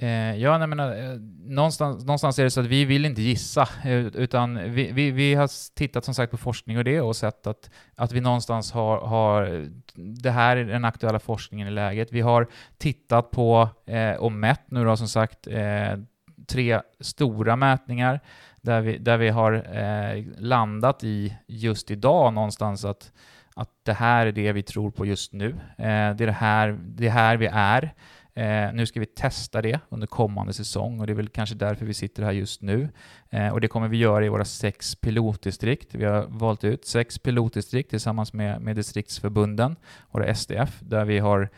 Eh, 0.00 0.36
ja, 0.36 0.58
nej, 0.58 0.66
men, 0.66 0.80
eh, 0.80 1.20
någonstans, 1.44 2.04
någonstans 2.04 2.38
är 2.38 2.44
det 2.44 2.50
så 2.50 2.60
att 2.60 2.66
vi 2.66 2.84
vill 2.84 3.04
inte 3.04 3.22
gissa, 3.22 3.68
eh, 3.84 4.06
utan 4.06 4.72
vi, 4.72 4.92
vi, 4.92 5.10
vi, 5.10 5.34
har 5.34 5.74
tittat 5.74 6.04
som 6.04 6.14
sagt 6.14 6.30
på 6.30 6.36
forskning 6.36 6.78
och 6.78 6.84
det 6.84 7.00
och 7.00 7.16
sett 7.16 7.46
att, 7.46 7.70
att 7.94 8.12
vi 8.12 8.20
någonstans 8.20 8.72
har, 8.72 8.98
har 9.00 9.68
det 9.94 10.30
här 10.30 10.56
är 10.56 10.64
den 10.64 10.84
aktuella 10.84 11.18
forskningen 11.18 11.68
i 11.68 11.70
läget. 11.70 12.12
Vi 12.12 12.20
har 12.20 12.46
tittat 12.78 13.30
på 13.30 13.68
eh, 13.86 14.12
och 14.12 14.32
mätt 14.32 14.70
nu 14.70 14.84
då 14.84 14.96
som 14.96 15.08
sagt 15.08 15.46
eh, 15.46 15.98
tre 16.46 16.80
stora 17.00 17.56
mätningar 17.56 18.20
där 18.60 18.80
vi, 18.80 18.98
där 18.98 19.18
vi 19.18 19.28
har 19.28 19.52
eh, 19.52 20.24
landat 20.38 21.04
i 21.04 21.36
just 21.46 21.90
idag 21.90 22.34
någonstans 22.34 22.84
att, 22.84 23.12
att 23.54 23.70
det 23.82 23.92
här 23.92 24.26
är 24.26 24.32
det 24.32 24.52
vi 24.52 24.62
tror 24.62 24.90
på 24.90 25.06
just 25.06 25.32
nu. 25.32 25.48
Eh, 25.78 25.84
det 25.86 26.24
är 26.24 26.26
det 26.26 26.32
här, 26.32 26.78
det 26.82 27.08
här 27.08 27.36
vi 27.36 27.48
är. 27.52 27.94
Eh, 28.38 28.72
nu 28.72 28.86
ska 28.86 29.00
vi 29.00 29.06
testa 29.06 29.62
det 29.62 29.80
under 29.88 30.06
kommande 30.06 30.52
säsong 30.52 31.00
och 31.00 31.06
det 31.06 31.12
är 31.12 31.14
väl 31.14 31.28
kanske 31.28 31.54
därför 31.54 31.86
vi 31.86 31.94
sitter 31.94 32.22
här 32.22 32.32
just 32.32 32.62
nu. 32.62 32.88
Eh, 33.30 33.48
och 33.48 33.60
det 33.60 33.68
kommer 33.68 33.88
vi 33.88 33.96
göra 33.96 34.24
i 34.24 34.28
våra 34.28 34.44
sex 34.44 34.94
pilotdistrikt. 34.94 35.94
Vi 35.94 36.04
har 36.04 36.26
valt 36.28 36.64
ut 36.64 36.86
sex 36.86 37.18
pilotdistrikt 37.18 37.90
tillsammans 37.90 38.32
med, 38.32 38.60
med 38.60 38.76
distriktsförbunden, 38.76 39.76
våra 40.10 40.34
SDF, 40.34 40.80
där 40.80 41.04
vi 41.04 41.18
har 41.18 41.48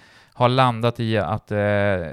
har 0.41 0.49
landat 0.49 1.01
i 1.01 1.19
att 1.19 1.51
eh, 1.51 1.59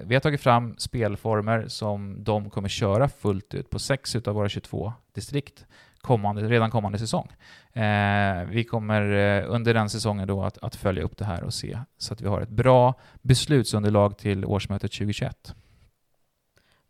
vi 0.03 0.13
har 0.13 0.19
tagit 0.19 0.41
fram 0.41 0.77
spelformer 0.77 1.67
som 1.67 2.23
de 2.23 2.49
kommer 2.49 2.69
köra 2.69 3.09
fullt 3.09 3.53
ut 3.53 3.69
på 3.69 3.79
sex 3.79 4.15
av 4.15 4.35
våra 4.35 4.49
22 4.49 4.93
distrikt 5.13 5.65
kommande, 5.97 6.49
redan 6.49 6.71
kommande 6.71 6.99
säsong. 6.99 7.27
Eh, 7.73 8.43
vi 8.49 8.63
kommer 8.63 9.01
eh, 9.01 9.45
under 9.47 9.73
den 9.73 9.89
säsongen 9.89 10.27
då 10.27 10.43
att, 10.43 10.57
att, 10.57 10.75
följa 10.75 11.03
upp 11.03 11.17
det 11.17 11.25
här 11.25 11.43
och 11.43 11.53
se 11.53 11.79
så 11.97 12.13
att 12.13 12.21
vi 12.21 12.27
har 12.27 12.41
ett 12.41 12.49
bra 12.49 12.93
beslutsunderlag 13.21 14.17
till 14.17 14.45
årsmötet 14.45 14.91
2021. 14.91 15.55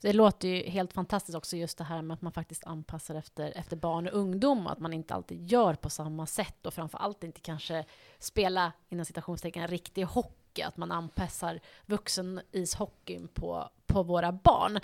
Det 0.02 0.14
låter 0.14 0.48
ju 0.48 0.70
helt 0.70 0.94
fantastiskt 0.94 1.36
också 1.36 1.58
just 1.58 1.78
det 1.78 1.84
här 1.84 2.02
med 2.02 2.16
att 2.16 2.22
man 2.22 2.32
faktiskt 2.32 2.64
anpassar 2.64 3.16
efter, 3.16 3.58
efter 3.58 3.78
barn 3.78 4.08
och 4.08 4.14
ungdom, 4.14 4.68
att 4.68 4.80
man 4.80 4.94
inte 4.94 5.14
alltid 5.14 5.52
gör 5.52 5.74
på 5.74 5.90
samma 5.90 6.26
sätt 6.26 6.66
och 6.66 6.74
framför 6.74 6.98
allt 6.98 7.24
inte 7.24 7.42
kanske 7.42 7.86
spela 8.20 8.72
inom 8.90 9.06
citationstecken 9.06 9.68
riktig 9.68 10.04
hockey, 10.04 10.47
att 10.66 10.78
man 10.78 10.92
anpassar 10.92 11.60
vuxenishockeyn 11.86 13.28
på, 13.28 13.70
på 13.86 14.04
våra 14.04 14.32
barn. 14.32 14.80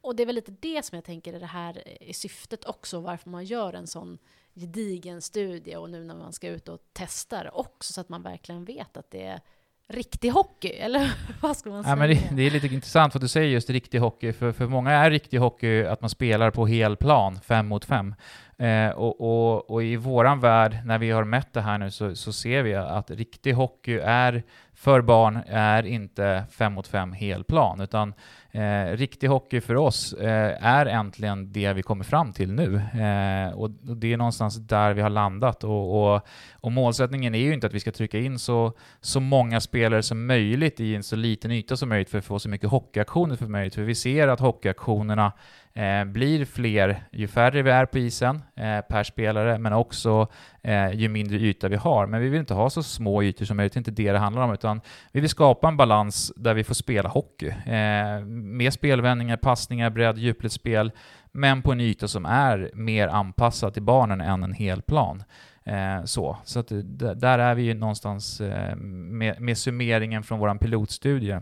Och 0.00 0.16
det 0.16 0.22
är 0.22 0.26
väl 0.26 0.34
lite 0.34 0.56
det 0.60 0.84
som 0.84 0.96
jag 0.96 1.04
tänker 1.04 1.32
är 1.34 1.40
det 1.40 1.46
här 1.46 1.82
eh, 1.86 2.08
i 2.08 2.14
syftet 2.14 2.64
också, 2.64 3.00
varför 3.00 3.30
man 3.30 3.44
gör 3.44 3.72
en 3.72 3.86
sån 3.86 4.18
gedigen 4.54 5.22
studie 5.22 5.76
och 5.76 5.90
nu 5.90 6.04
när 6.04 6.14
man 6.14 6.32
ska 6.32 6.48
ut 6.48 6.68
och 6.68 6.80
testa 6.92 7.42
det 7.42 7.50
också, 7.50 7.92
så 7.92 8.00
att 8.00 8.08
man 8.08 8.22
verkligen 8.22 8.64
vet 8.64 8.96
att 8.96 9.10
det 9.10 9.22
är 9.22 9.40
riktig 9.88 10.30
hockey, 10.30 10.68
eller 10.78 11.12
vad 11.40 11.56
ska 11.56 11.70
man 11.70 11.82
säga? 11.82 11.92
Ja, 11.92 11.96
men 11.96 12.08
det, 12.08 12.28
det, 12.32 12.42
är 12.42 12.50
lite 12.50 12.66
intressant 12.66 13.12
för 13.12 13.18
att 13.18 13.22
du 13.22 13.28
säger 13.28 13.48
just 13.48 13.70
riktig 13.70 13.98
hockey, 13.98 14.32
för, 14.32 14.52
för 14.52 14.66
många 14.66 14.90
är 14.90 15.10
riktig 15.10 15.38
hockey 15.38 15.84
att 15.84 16.00
man 16.00 16.10
spelar 16.10 16.50
på 16.50 16.66
hel 16.66 16.96
plan, 16.96 17.40
fem 17.40 17.66
mot 17.66 17.84
fem. 17.84 18.14
Eh, 18.58 18.88
och, 18.88 19.20
och, 19.20 19.70
och, 19.70 19.84
i 19.84 19.96
våran 19.96 20.40
värld, 20.40 20.78
när 20.84 20.98
vi 20.98 21.10
har 21.10 21.24
mätt 21.24 21.52
det 21.52 21.60
här 21.60 21.78
nu, 21.78 21.90
så, 21.90 22.14
så 22.14 22.32
ser 22.32 22.62
vi 22.62 22.74
att 22.74 23.10
riktig 23.10 23.52
hockey 23.52 23.98
är 23.98 24.42
för 24.76 25.00
barn 25.00 25.38
är 25.46 25.86
inte 25.86 26.44
fem 26.50 26.72
mot 26.72 26.86
fem 26.88 27.12
hel 27.12 27.44
plan, 27.44 27.80
utan 27.80 28.14
eh, 28.50 28.96
riktig 28.96 29.28
hockey 29.28 29.60
för 29.60 29.74
oss 29.74 30.12
eh, 30.12 30.66
är 30.66 30.86
äntligen 30.86 31.52
det 31.52 31.72
vi 31.72 31.82
kommer 31.82 32.04
fram 32.04 32.32
till 32.32 32.52
nu. 32.52 32.76
Eh, 32.76 33.52
och, 33.54 33.70
och, 33.88 33.96
det 33.96 34.12
är 34.12 34.16
någonstans 34.16 34.56
där 34.56 34.92
vi 34.94 35.02
har 35.02 35.10
landat. 35.10 35.64
Och, 35.64 36.14
och, 36.14 36.26
och, 36.54 36.72
målsättningen 36.72 37.34
är 37.34 37.38
ju 37.38 37.54
inte 37.54 37.66
att 37.66 37.74
vi 37.74 37.80
ska 37.80 37.92
trycka 37.92 38.18
in 38.18 38.38
så, 38.38 38.72
så 39.00 39.20
många 39.20 39.60
spelare 39.60 40.02
som 40.02 40.26
möjligt 40.26 40.80
i 40.80 40.94
en 40.94 41.02
så 41.02 41.16
liten 41.16 41.52
yta 41.52 41.76
som 41.76 41.88
möjligt 41.88 42.10
för 42.10 42.18
att 42.18 42.24
få 42.24 42.38
så 42.38 42.48
mycket 42.48 42.70
hockeyaktioner 42.70 43.36
som 43.36 43.52
möjligt, 43.52 43.74
för 43.74 43.82
vi 43.82 43.94
ser 43.94 44.28
att 44.28 44.40
hockeyaktionerna 44.40 45.32
eh, 45.76 46.04
blir 46.04 46.44
fler 46.44 47.02
ju 47.12 47.28
färre 47.28 47.62
vi 47.62 47.70
är 47.70 47.86
på 47.86 47.98
isen 47.98 48.42
eh, 48.54 48.80
per 48.80 49.02
spelare, 49.02 49.58
men 49.58 49.72
också 49.72 50.28
eh, 50.62 50.90
ju 50.90 51.08
mindre 51.08 51.36
yta 51.36 51.68
vi 51.68 51.76
har. 51.76 52.06
Men 52.06 52.20
vi 52.20 52.28
vill 52.28 52.40
inte 52.40 52.54
ha 52.54 52.70
så 52.70 52.82
små 52.82 53.22
ytor 53.22 53.44
som 53.44 53.56
möjligt, 53.56 53.72
det 53.72 53.76
är 53.76 53.80
inte 53.80 53.90
det 53.90 54.12
det 54.12 54.18
handlar 54.18 54.42
om, 54.42 54.52
utan 54.52 54.80
vi 55.12 55.20
vill 55.20 55.30
skapa 55.30 55.68
en 55.68 55.76
balans 55.76 56.32
där 56.36 56.54
vi 56.54 56.64
får 56.64 56.74
spela 56.74 57.08
hockey. 57.08 57.48
Eh, 57.48 58.24
med 58.26 58.72
spelvändningar, 58.72 59.36
passningar, 59.36 59.90
bredd, 59.90 60.18
djupledsspel, 60.18 60.92
men 61.32 61.62
på 61.62 61.72
en 61.72 61.80
yta 61.80 62.08
som 62.08 62.26
är 62.26 62.70
mer 62.74 63.08
anpassad 63.08 63.74
till 63.74 63.82
barnen 63.82 64.20
än 64.20 64.42
en 64.42 64.52
hel 64.52 64.82
plan. 64.82 65.22
Eh, 65.64 66.04
så 66.04 66.36
så 66.44 66.60
att, 66.60 66.72
eh, 66.72 66.78
där 66.78 67.38
är 67.38 67.54
vi 67.54 67.62
ju 67.62 67.74
någonstans 67.74 68.40
eh, 68.40 68.76
med, 68.76 69.40
med 69.40 69.58
summeringen 69.58 70.22
från 70.22 70.38
vår 70.38 70.58
pilotstudie. 70.58 71.40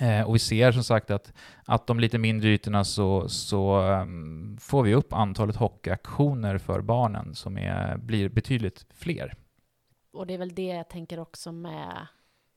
Eh, 0.00 0.22
och 0.22 0.34
vi 0.34 0.38
ser 0.38 0.72
som 0.72 0.84
sagt 0.84 1.10
att, 1.10 1.32
att 1.64 1.86
de 1.86 2.00
lite 2.00 2.18
mindre 2.18 2.48
ytorna 2.48 2.84
så, 2.84 3.28
så 3.28 3.80
um, 3.80 4.58
får 4.60 4.82
vi 4.82 4.94
upp 4.94 5.12
antalet 5.12 5.56
hockeyaktioner 5.56 6.58
för 6.58 6.80
barnen 6.80 7.34
som 7.34 7.58
är, 7.58 7.96
blir 7.96 8.28
betydligt 8.28 8.86
fler. 8.90 9.34
Och 10.12 10.26
det 10.26 10.34
är 10.34 10.38
väl 10.38 10.54
det 10.54 10.66
jag 10.66 10.88
tänker 10.88 11.18
också 11.18 11.52
med 11.52 12.06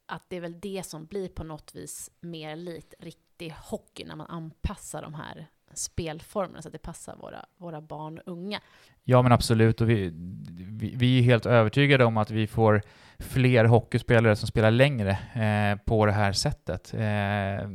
att 0.06 0.30
det 0.30 0.38
är 0.38 0.42
väl 0.42 0.60
det 0.60 0.86
som 0.86 1.06
blir 1.06 1.28
på 1.28 1.44
något 1.44 1.76
vis 1.76 2.12
mer 2.20 2.56
likt 2.56 2.94
riktig 3.00 3.56
hockey 3.58 4.06
när 4.06 4.16
man 4.16 4.28
anpassar 4.28 5.02
de 5.02 5.14
här 5.14 5.48
spelformerna 5.74 6.62
så 6.62 6.68
att 6.68 6.74
det 6.74 6.80
passar 6.80 7.16
våra, 7.16 7.46
våra 7.58 7.82
barn 7.82 8.18
och 8.18 8.32
unga. 8.32 8.60
Ja 9.04 9.22
men 9.22 9.32
absolut 9.32 9.82
och 9.82 9.90
vi, 9.90 10.12
vi, 10.60 10.94
vi 10.96 11.20
är 11.20 11.24
helt 11.24 11.46
övertygade 11.46 12.06
om 12.06 12.18
att 12.18 12.32
vi 12.32 12.48
får 12.48 12.82
fler 13.20 13.66
hockeyspelare 13.66 14.36
som 14.36 14.48
spelar 14.48 14.72
längre 14.72 15.10
eh, 15.12 15.80
på 15.86 16.06
det 16.06 16.12
här 16.12 16.34
sättet. 16.34 16.94
Eh, 16.94 17.68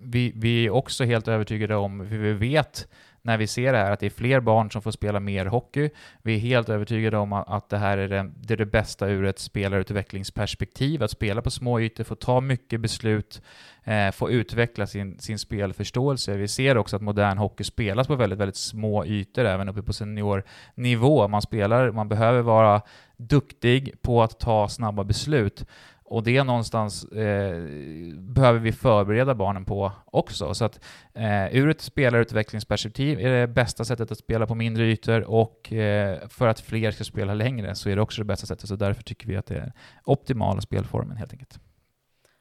vi, 0.00 0.32
vi 0.34 0.66
är 0.66 0.70
också 0.70 1.04
helt 1.04 1.28
övertygade 1.28 1.76
om, 1.76 2.08
för 2.08 2.16
vi 2.16 2.32
vet 2.32 2.88
när 3.22 3.38
vi 3.38 3.46
ser 3.46 3.72
det 3.72 3.78
här, 3.78 3.90
att 3.90 4.00
det 4.00 4.06
är 4.06 4.10
fler 4.10 4.40
barn 4.40 4.70
som 4.70 4.82
får 4.82 4.90
spela 4.90 5.20
mer 5.20 5.46
hockey. 5.46 5.90
Vi 6.22 6.34
är 6.34 6.38
helt 6.38 6.68
övertygade 6.68 7.16
om 7.16 7.32
att 7.32 7.68
det 7.68 7.78
här 7.78 7.98
är 7.98 8.08
det, 8.08 8.30
det, 8.36 8.54
är 8.54 8.58
det 8.58 8.66
bästa 8.66 9.08
ur 9.08 9.24
ett 9.24 9.38
spelarutvecklingsperspektiv, 9.38 11.02
att 11.02 11.10
spela 11.10 11.42
på 11.42 11.50
små 11.50 11.80
ytor, 11.80 12.04
få 12.04 12.14
ta 12.14 12.40
mycket 12.40 12.80
beslut, 12.80 13.42
eh, 13.84 14.10
få 14.10 14.30
utveckla 14.30 14.86
sin, 14.86 15.18
sin 15.18 15.38
spelförståelse. 15.38 16.36
Vi 16.36 16.48
ser 16.48 16.78
också 16.78 16.96
att 16.96 17.02
modern 17.02 17.38
hockey 17.38 17.64
spelas 17.64 18.06
på 18.06 18.14
väldigt, 18.14 18.38
väldigt 18.38 18.56
små 18.56 19.04
ytor, 19.06 19.44
även 19.44 19.68
uppe 19.68 19.82
på 19.82 19.92
seniornivå. 19.92 21.28
Man 21.28 21.42
spelar, 21.42 21.90
man 21.90 22.08
behöver 22.08 22.42
vara 22.42 22.82
duktig 23.16 24.02
på 24.02 24.22
att 24.22 24.40
ta 24.40 24.68
snabba 24.68 25.04
beslut. 25.04 25.66
Och 26.12 26.22
det 26.22 26.44
någonstans 26.44 27.04
eh, 27.04 27.62
behöver 28.14 28.58
vi 28.58 28.72
förbereda 28.72 29.34
barnen 29.34 29.64
på 29.64 29.92
också. 30.04 30.54
Så 30.54 30.64
att 30.64 30.80
eh, 31.14 31.56
ur 31.56 31.68
ett 31.68 31.80
spelarutvecklingsperspektiv 31.80 33.20
är 33.20 33.40
det 33.40 33.46
bästa 33.46 33.84
sättet 33.84 34.10
att 34.10 34.18
spela 34.18 34.46
på 34.46 34.54
mindre 34.54 34.84
ytor 34.84 35.20
och 35.20 35.72
eh, 35.72 36.28
för 36.28 36.48
att 36.48 36.60
fler 36.60 36.90
ska 36.90 37.04
spela 37.04 37.34
längre 37.34 37.74
så 37.74 37.88
är 37.88 37.96
det 37.96 38.02
också 38.02 38.20
det 38.20 38.24
bästa 38.24 38.46
sättet. 38.46 38.68
Så 38.68 38.76
därför 38.76 39.02
tycker 39.02 39.28
vi 39.28 39.36
att 39.36 39.46
det 39.46 39.56
är 39.56 39.72
optimala 40.04 40.60
spelformen 40.60 41.16
helt 41.16 41.32
enkelt. 41.32 41.58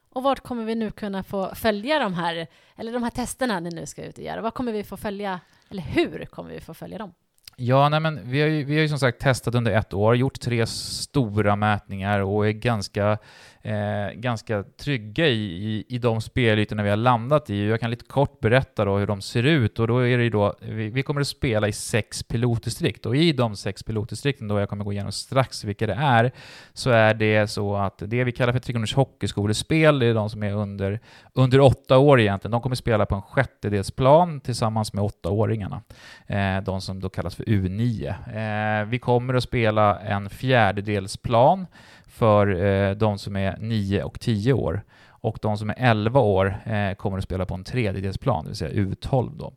Och 0.10 0.24
vart 0.24 0.40
kommer 0.40 0.66
vi 0.66 0.76
nu 0.76 0.92
kunna 0.92 1.24
få 1.24 1.56
följa 1.56 2.00
de 2.00 2.14
här, 2.14 2.48
eller 2.76 2.94
de 2.94 3.04
här 3.04 3.10
testerna 3.10 3.60
ni 3.60 3.70
nu 3.70 3.86
ska 3.86 4.04
ut 4.04 4.18
och 4.18 4.24
göra? 4.24 4.42
Vad 4.42 4.54
kommer 4.54 4.72
vi 4.72 4.84
få 4.84 4.98
följa, 4.98 5.40
eller 5.70 5.84
hur 5.84 6.26
kommer 6.26 6.50
vi 6.50 6.60
få 6.60 6.74
följa 6.74 6.98
dem? 6.98 7.14
Ja, 7.56 7.90
nej 7.90 8.00
men 8.00 8.20
vi 8.24 8.42
har, 8.42 8.48
ju, 8.48 8.64
vi 8.64 8.76
har 8.76 8.82
ju 8.82 8.90
som 8.90 9.00
sagt 9.00 9.20
testat 9.20 9.56
under 9.56 9.72
ett 9.72 9.94
år, 9.94 10.16
gjort 10.16 10.40
tre 10.40 10.68
stora 10.68 11.56
mätningar 11.56 12.20
och 12.20 12.48
är 12.48 12.52
ganska 12.52 13.18
eh, 13.64 14.12
ganska 14.14 14.64
trygga 14.64 15.28
i, 15.28 15.44
i, 15.44 15.86
i 15.90 15.98
de 15.98 16.22
spelytorna 16.22 16.84
vi 16.84 16.90
har 16.90 16.98
landat 16.98 17.50
i. 17.50 17.68
Jag 17.68 17.80
kan 17.80 17.92
lite 17.92 18.06
kort 18.06 18.40
berätta 18.40 18.86
då 18.86 18.98
hur 18.98 19.08
de 19.08 19.22
ser 19.22 19.44
ut 19.44 19.80
och 19.80 19.88
då 19.88 20.00
är 20.00 20.18
det 20.18 20.30
då, 20.30 20.56
vi, 20.62 20.90
vi 20.90 21.04
kommer 21.04 21.22
att 21.22 21.28
spela 21.28 21.68
i 21.68 21.72
sex 21.72 22.24
pilotdistrikt 22.24 23.06
och 23.06 23.16
i 23.16 23.32
de 23.32 23.56
sex 23.56 23.84
pilotdistrikten 23.84 24.48
då, 24.48 24.60
jag 24.60 24.70
kommer 24.70 24.84
gå 24.84 24.94
igenom 24.94 25.12
strax 25.12 25.64
vilka 25.64 25.88
det 25.88 25.94
är, 25.94 26.32
så 26.74 26.90
är 26.90 27.14
det 27.14 27.48
så 27.48 27.76
att 27.76 28.04
det 28.06 28.24
vi 28.24 28.32
kallar 28.32 28.54
för 28.54 28.60
Trikonders 28.60 28.96
hockeyskolespel, 28.96 30.00
det 30.00 30.06
är 30.06 30.14
de 30.14 30.30
som 30.30 30.44
är 30.44 30.54
under, 30.54 31.00
under 31.34 31.60
åtta 31.60 31.98
år 31.98 32.20
egentligen, 32.20 32.52
de 32.52 32.62
kommer 32.62 32.76
spela 32.76 33.06
på 33.06 33.16
en 33.16 33.22
sjättedelsplan 33.22 34.40
tillsammans 34.40 34.94
med 34.94 35.04
åttaåringarna, 35.04 35.82
eh, 36.28 36.58
de 36.64 36.82
som 36.82 37.00
då 37.00 37.10
kallas 37.10 37.36
för 37.36 37.44
U9. 37.44 38.82
Eh, 38.82 38.86
vi 38.86 39.00
kommer 39.00 39.34
att 39.34 39.44
spela 39.44 40.00
en 40.00 40.30
fjärdedelsplan 40.30 41.68
för 42.12 42.64
eh, 42.66 42.92
de 42.92 43.18
som 43.18 43.36
är 43.36 43.58
9 43.60 44.04
och 44.04 44.20
10 44.20 44.54
år. 44.54 44.84
Och 45.10 45.38
de 45.42 45.58
som 45.58 45.70
är 45.70 45.76
11 45.78 46.20
år 46.20 46.56
eh, 46.66 46.94
kommer 46.94 47.18
att 47.18 47.24
spela 47.24 47.46
på 47.46 47.54
en 47.54 47.64
tredjedelsplan, 47.64 48.44
det 48.44 48.50
vill 48.50 48.58
säga 48.58 48.84
U12 48.84 49.38
då. 49.38 49.54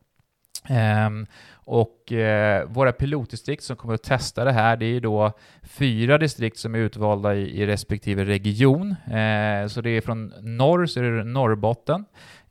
Um, 0.71 1.27
och 1.55 2.13
eh, 2.13 2.69
våra 2.69 2.93
pilotdistrikt 2.93 3.63
som 3.63 3.77
kommer 3.77 3.95
att 3.95 4.03
testa 4.03 4.45
det 4.45 4.53
här, 4.53 4.77
det 4.77 4.87
är 4.87 5.01
då 5.01 5.33
fyra 5.63 6.19
distrikt 6.19 6.59
som 6.59 6.75
är 6.75 6.79
utvalda 6.79 7.35
i, 7.35 7.63
i 7.63 7.67
respektive 7.67 8.25
region. 8.25 8.91
Eh, 9.07 9.67
så 9.69 9.81
det 9.81 9.91
är 9.91 10.01
från 10.01 10.33
norr 10.41 10.87
så 10.87 11.01
är 11.01 11.05
det 11.05 11.25
Norrbotten, 11.25 12.05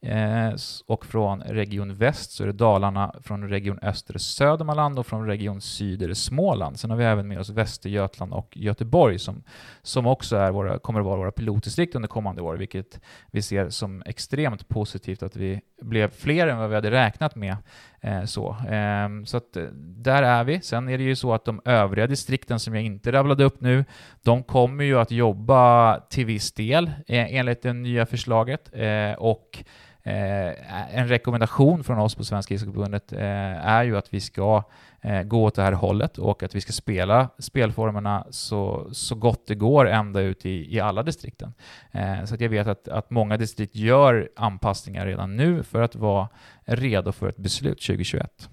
Eh, 0.04 0.56
och 0.86 1.06
från 1.06 1.42
region 1.42 1.96
väst 1.96 2.32
så 2.32 2.44
är 2.44 2.48
det 2.48 2.54
Dalarna, 2.54 3.16
från 3.24 3.50
region 3.50 3.80
öst 3.82 4.10
är 4.10 4.14
det 4.14 4.20
Södermanland 4.20 5.00
och 5.00 5.06
från 5.06 5.28
region 5.28 5.62
syd 5.62 6.02
är 6.02 6.08
det 6.08 6.16
Småland. 6.16 6.80
Sen 6.80 6.90
har 6.90 6.98
vi 6.98 7.04
även 7.04 7.28
med 7.28 7.40
oss 7.40 7.50
Västergötland 7.50 8.34
och 8.34 8.58
Göteborg 8.58 9.20
som, 9.20 9.44
som 9.82 10.08
också 10.08 10.36
är 10.36 10.52
våra, 10.52 10.80
kommer 10.80 11.00
att 11.00 11.06
vara 11.06 11.18
våra 11.18 11.32
pilotdistrikt 11.32 11.96
under 11.96 12.10
kommande 12.10 12.42
år, 12.42 12.56
vilket 12.56 13.00
vi 13.32 13.42
ser 13.42 13.70
som 13.70 14.04
extremt 14.06 14.68
positivt 14.68 15.24
att 15.24 15.36
vi 15.36 15.62
blev 15.82 16.12
fler 16.12 16.48
än 16.48 16.58
vad 16.58 16.70
vi 16.70 16.76
hade 16.76 16.92
räknat 16.92 17.36
med. 17.36 17.58
Eh, 18.02 18.24
så 18.24 18.50
eh, 18.50 19.10
så 19.26 19.38
att, 19.38 19.58
eh, 19.58 19.64
där 19.84 20.24
är 20.24 20.44
vi. 20.44 20.62
Sen 20.62 20.90
är 20.90 20.98
det 20.98 21.04
ju 21.04 21.16
så 21.16 21.34
att 21.34 21.46
de 21.46 21.62
övriga 21.66 22.08
distrikten 22.08 22.60
som 22.60 22.76
jag 22.76 22.84
inte 22.84 23.12
rabblade 23.12 23.44
upp 23.44 23.62
nu, 23.62 23.86
de 24.24 24.44
kommer 24.44 24.84
ju 24.84 25.00
att 25.00 25.12
jobba 25.12 26.00
till 26.00 26.26
viss 26.26 26.52
del 26.52 26.86
eh, 27.08 27.36
enligt 27.36 27.62
det 27.62 27.74
nya 27.74 28.06
förslaget 28.06 28.70
eh, 28.74 29.14
och 29.18 29.64
Eh, 30.06 30.98
en 30.98 31.08
rekommendation 31.08 31.84
från 31.84 32.00
oss 32.00 32.16
på 32.16 32.24
Svenska 32.24 32.54
ishockeyförbundet 32.54 33.14
eh, 33.14 33.68
är 33.68 33.84
ju 33.84 33.98
att 33.98 34.14
vi 34.14 34.20
ska 34.20 34.64
eh, 35.02 35.24
gå 35.24 35.44
åt 35.44 35.56
det 35.56 35.62
här 35.62 35.72
hållet 35.72 36.18
och 36.18 36.44
att 36.44 36.56
vi 36.56 36.62
ska 36.62 36.72
spela 36.72 37.30
spelformerna 37.40 38.28
så, 38.30 38.90
så 38.92 39.16
gott 39.16 39.48
det 39.48 39.56
går 39.56 39.88
ända 39.88 40.22
ut 40.22 40.46
i, 40.46 40.76
i 40.76 40.80
alla 40.80 41.04
distrikten. 41.04 41.54
Eh, 41.92 42.26
så 42.26 42.34
att 42.36 42.42
jag 42.42 42.50
vet 42.50 42.68
att, 42.68 42.88
att 42.88 43.10
många 43.10 43.38
distrikt 43.38 43.76
gör 43.76 44.30
anpassningar 44.36 45.06
redan 45.06 45.36
nu 45.36 45.64
för 45.64 45.82
att 45.82 45.96
vara 45.96 46.30
redo 46.66 47.12
för 47.12 47.30
ett 47.30 47.38
beslut 47.38 47.82
2021. 47.82 48.50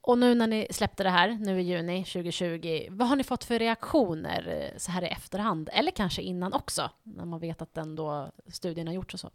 Och 0.00 0.18
nu 0.18 0.34
när 0.34 0.46
ni 0.46 0.66
släppte 0.70 1.02
det 1.02 1.10
här, 1.10 1.28
nu 1.28 1.60
i 1.60 1.62
juni 1.62 2.04
2020, 2.04 2.86
vad 2.90 3.08
har 3.08 3.16
ni 3.16 3.24
fått 3.24 3.44
för 3.44 3.58
reaktioner 3.58 4.70
eh, 4.72 4.78
så 4.78 4.90
här 4.90 5.02
i 5.02 5.06
efterhand? 5.06 5.70
Eller 5.72 5.90
kanske 5.90 6.22
innan 6.22 6.52
också, 6.52 6.90
när 7.02 7.24
man 7.24 7.40
vet 7.40 7.62
att 7.62 7.74
den 7.74 7.96
då 7.96 8.30
studien 8.48 8.86
har 8.86 8.94
gjorts 8.94 9.14
och 9.14 9.20
så? 9.20 9.30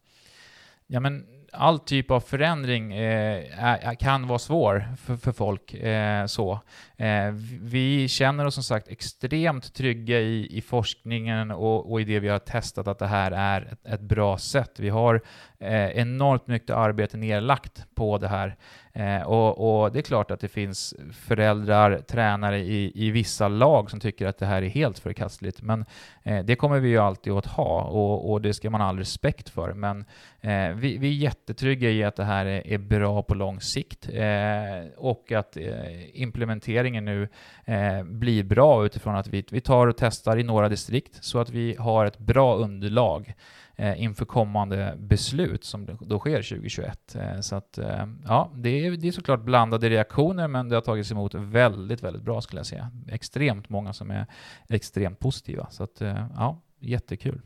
Ja, 0.91 0.99
men 0.99 1.40
all 1.51 1.79
typ 1.79 2.11
av 2.11 2.19
förändring 2.19 2.93
eh, 2.93 3.93
kan 3.99 4.27
vara 4.27 4.39
svår 4.39 4.85
för, 4.97 5.15
för 5.15 5.31
folk. 5.31 5.73
Eh, 5.73 6.25
så. 6.25 6.59
Eh, 6.97 7.31
vi 7.61 8.07
känner 8.07 8.45
oss 8.45 8.53
som 8.53 8.63
sagt 8.63 8.87
extremt 8.87 9.73
trygga 9.73 10.19
i, 10.19 10.57
i 10.57 10.61
forskningen 10.61 11.51
och, 11.51 11.91
och, 11.91 12.01
i 12.01 12.03
det 12.03 12.19
vi 12.19 12.27
har 12.27 12.39
testat 12.39 12.87
att 12.87 12.99
det 12.99 13.07
här 13.07 13.31
är 13.31 13.69
ett, 13.71 13.85
ett 13.85 14.01
bra 14.01 14.37
sätt. 14.37 14.79
Vi 14.79 14.89
har 14.89 15.21
eh, 15.59 15.89
enormt 15.89 16.47
mycket 16.47 16.75
arbete 16.75 17.17
nedlagt 17.17 17.85
på 17.95 18.17
det 18.17 18.27
här. 18.27 18.55
Eh, 18.93 19.21
och, 19.21 19.83
och, 19.83 19.91
det 19.91 19.99
är 19.99 20.03
klart 20.03 20.31
att 20.31 20.39
det 20.39 20.47
finns 20.47 20.93
föräldrar, 21.13 21.97
tränare 21.97 22.59
i, 22.59 22.91
i 22.95 23.11
vissa 23.11 23.47
lag 23.47 23.89
som 23.89 23.99
tycker 23.99 24.27
att 24.27 24.37
det 24.37 24.45
här 24.45 24.61
är 24.61 24.69
helt 24.69 24.99
förkastligt. 24.99 25.61
Men 25.61 25.85
eh, 26.23 26.45
det 26.45 26.55
kommer 26.55 26.79
vi 26.79 26.89
ju 26.89 26.97
alltid 26.97 27.33
att 27.33 27.45
ha 27.45 27.83
och, 27.83 28.31
och 28.31 28.41
det 28.41 28.53
ska 28.53 28.69
man 28.69 28.81
ha 28.81 28.87
all 28.87 28.97
respekt 28.97 29.49
för. 29.49 29.73
Men 29.73 30.05
eh, 30.41 30.69
vi, 30.75 30.97
vi, 30.97 31.07
är 31.07 31.29
jättetrygga 31.41 31.89
i 31.89 32.03
att 32.03 32.15
det 32.15 32.23
här 32.23 32.45
är, 32.45 32.67
är 32.67 32.77
bra 32.77 33.23
på 33.23 33.35
lång 33.35 33.61
sikt 33.61 34.09
eh, 34.13 34.91
och 34.97 35.31
att 35.31 35.57
eh, 35.57 36.21
implementeringen 36.21 37.05
nu 37.05 37.27
eh, 37.65 38.03
blir 38.03 38.43
bra 38.43 38.85
utifrån 38.85 39.15
att 39.15 39.27
vi, 39.27 39.45
vi 39.51 39.61
tar 39.61 39.87
och 39.87 39.97
testar 39.97 40.39
i 40.39 40.43
några 40.43 40.69
distrikt 40.69 41.23
så 41.23 41.39
att 41.39 41.49
vi 41.49 41.75
har 41.79 42.05
ett 42.05 42.17
bra 42.17 42.55
underlag 42.55 43.33
eh, 43.75 44.01
inför 44.01 44.25
kommande 44.25 44.95
beslut 44.99 45.63
som 45.63 45.97
då 46.01 46.19
sker 46.19 46.41
2021. 46.41 47.15
Eh, 47.15 47.39
så 47.39 47.55
att, 47.55 47.77
eh, 47.77 48.05
ja, 48.25 48.51
det 48.55 48.85
är, 48.85 48.91
det 48.91 49.07
är 49.07 49.11
såklart 49.11 49.41
blandade 49.41 49.89
reaktioner, 49.89 50.47
men 50.47 50.69
det 50.69 50.75
har 50.75 50.81
tagits 50.81 51.11
emot 51.11 51.35
väldigt, 51.35 52.03
väldigt 52.03 52.23
bra 52.23 52.41
skulle 52.41 52.59
jag 52.59 52.65
säga. 52.65 52.91
Extremt 53.07 53.69
många 53.69 53.93
som 53.93 54.11
är 54.11 54.25
extremt 54.69 55.19
positiva. 55.19 55.67
Så 55.69 55.83
att, 55.83 56.01
eh, 56.01 56.27
ja, 56.35 56.61
jättekul. 56.79 57.41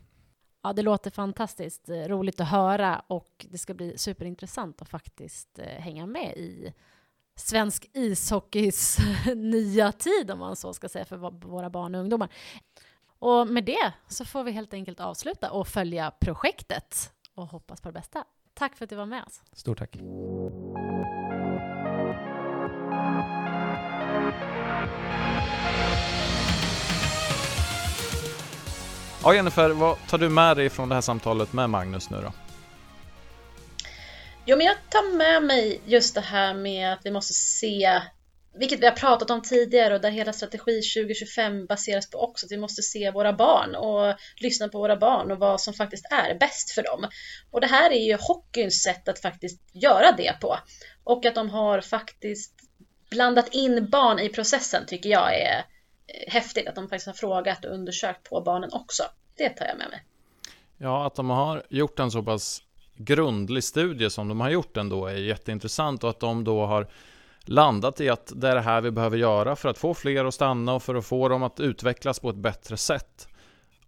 Ja, 0.66 0.72
det 0.72 0.82
låter 0.82 1.10
fantastiskt 1.10 1.88
eh, 1.88 1.94
roligt 1.94 2.40
att 2.40 2.48
höra 2.48 3.02
och 3.06 3.46
det 3.50 3.58
ska 3.58 3.74
bli 3.74 3.98
superintressant 3.98 4.82
att 4.82 4.88
faktiskt 4.88 5.58
eh, 5.58 5.64
hänga 5.64 6.06
med 6.06 6.36
i 6.36 6.74
svensk 7.36 7.90
ishockeys 7.92 8.98
nya 9.36 9.92
tid, 9.92 10.30
om 10.30 10.38
man 10.38 10.56
så 10.56 10.72
ska 10.72 10.88
säga, 10.88 11.04
för 11.04 11.16
våra 11.46 11.70
barn 11.70 11.94
och 11.94 12.00
ungdomar. 12.00 12.28
Och 13.18 13.46
med 13.46 13.64
det 13.64 13.92
så 14.08 14.24
får 14.24 14.44
vi 14.44 14.52
helt 14.52 14.74
enkelt 14.74 15.00
avsluta 15.00 15.50
och 15.50 15.68
följa 15.68 16.10
projektet 16.10 17.12
och 17.34 17.46
hoppas 17.46 17.80
på 17.80 17.88
det 17.88 17.92
bästa. 17.92 18.24
Tack 18.54 18.76
för 18.76 18.84
att 18.84 18.90
du 18.90 18.96
var 18.96 19.06
med 19.06 19.24
oss. 19.24 19.42
Stort 19.52 19.78
tack. 19.78 19.96
Ja, 29.26 29.34
Jennifer, 29.34 29.70
vad 29.70 29.96
tar 30.08 30.18
du 30.18 30.28
med 30.28 30.56
dig 30.56 30.70
från 30.70 30.88
det 30.88 30.94
här 30.94 31.02
samtalet 31.02 31.52
med 31.52 31.70
Magnus 31.70 32.10
nu 32.10 32.16
då? 32.16 32.32
Jo, 34.44 34.56
men 34.56 34.66
jag 34.66 34.76
tar 34.90 35.16
med 35.16 35.42
mig 35.42 35.80
just 35.86 36.14
det 36.14 36.20
här 36.20 36.54
med 36.54 36.92
att 36.92 37.00
vi 37.04 37.10
måste 37.10 37.32
se 37.32 38.00
vilket 38.58 38.80
vi 38.80 38.86
har 38.86 38.92
pratat 38.92 39.30
om 39.30 39.42
tidigare 39.42 39.94
och 39.94 40.00
där 40.00 40.10
hela 40.10 40.32
strategi 40.32 40.82
2025 40.82 41.66
baseras 41.66 42.10
på 42.10 42.18
också 42.18 42.46
att 42.46 42.52
vi 42.52 42.56
måste 42.56 42.82
se 42.82 43.10
våra 43.10 43.32
barn 43.32 43.74
och 43.74 44.14
lyssna 44.36 44.68
på 44.68 44.78
våra 44.78 44.96
barn 44.96 45.32
och 45.32 45.38
vad 45.38 45.60
som 45.60 45.74
faktiskt 45.74 46.04
är 46.10 46.38
bäst 46.38 46.70
för 46.70 46.82
dem. 46.82 47.08
Och 47.50 47.60
det 47.60 47.66
här 47.66 47.90
är 47.90 48.06
ju 48.06 48.16
hockeyns 48.20 48.82
sätt 48.82 49.08
att 49.08 49.18
faktiskt 49.18 49.60
göra 49.72 50.12
det 50.12 50.40
på. 50.40 50.58
Och 51.04 51.26
att 51.26 51.34
de 51.34 51.50
har 51.50 51.80
faktiskt 51.80 52.52
blandat 53.10 53.54
in 53.54 53.90
barn 53.90 54.18
i 54.18 54.28
processen 54.28 54.86
tycker 54.86 55.10
jag 55.10 55.40
är 55.40 55.64
Eh, 56.06 56.32
häftigt. 56.32 56.68
Att 56.68 56.74
de 56.74 56.88
faktiskt 56.88 57.06
har 57.06 57.14
frågat 57.14 57.64
och 57.64 57.74
undersökt 57.74 58.30
på 58.30 58.40
barnen 58.40 58.70
också. 58.72 59.02
Det 59.36 59.48
tar 59.48 59.66
jag 59.66 59.78
med 59.78 59.88
mig. 59.90 60.02
Ja, 60.78 61.06
att 61.06 61.14
de 61.14 61.30
har 61.30 61.62
gjort 61.68 61.98
en 61.98 62.10
så 62.10 62.22
pass 62.22 62.62
grundlig 62.96 63.64
studie 63.64 64.10
som 64.10 64.28
de 64.28 64.40
har 64.40 64.50
gjort 64.50 64.76
ändå 64.76 65.06
är 65.06 65.14
jätteintressant 65.14 66.04
och 66.04 66.10
att 66.10 66.20
de 66.20 66.44
då 66.44 66.66
har 66.66 66.86
landat 67.44 68.00
i 68.00 68.08
att 68.08 68.32
det 68.36 68.48
är 68.48 68.54
det 68.54 68.60
här 68.60 68.80
vi 68.80 68.90
behöver 68.90 69.16
göra 69.16 69.56
för 69.56 69.68
att 69.68 69.78
få 69.78 69.94
fler 69.94 70.24
att 70.24 70.34
stanna 70.34 70.74
och 70.74 70.82
för 70.82 70.94
att 70.94 71.06
få 71.06 71.28
dem 71.28 71.42
att 71.42 71.60
utvecklas 71.60 72.20
på 72.20 72.30
ett 72.30 72.36
bättre 72.36 72.76
sätt. 72.76 73.28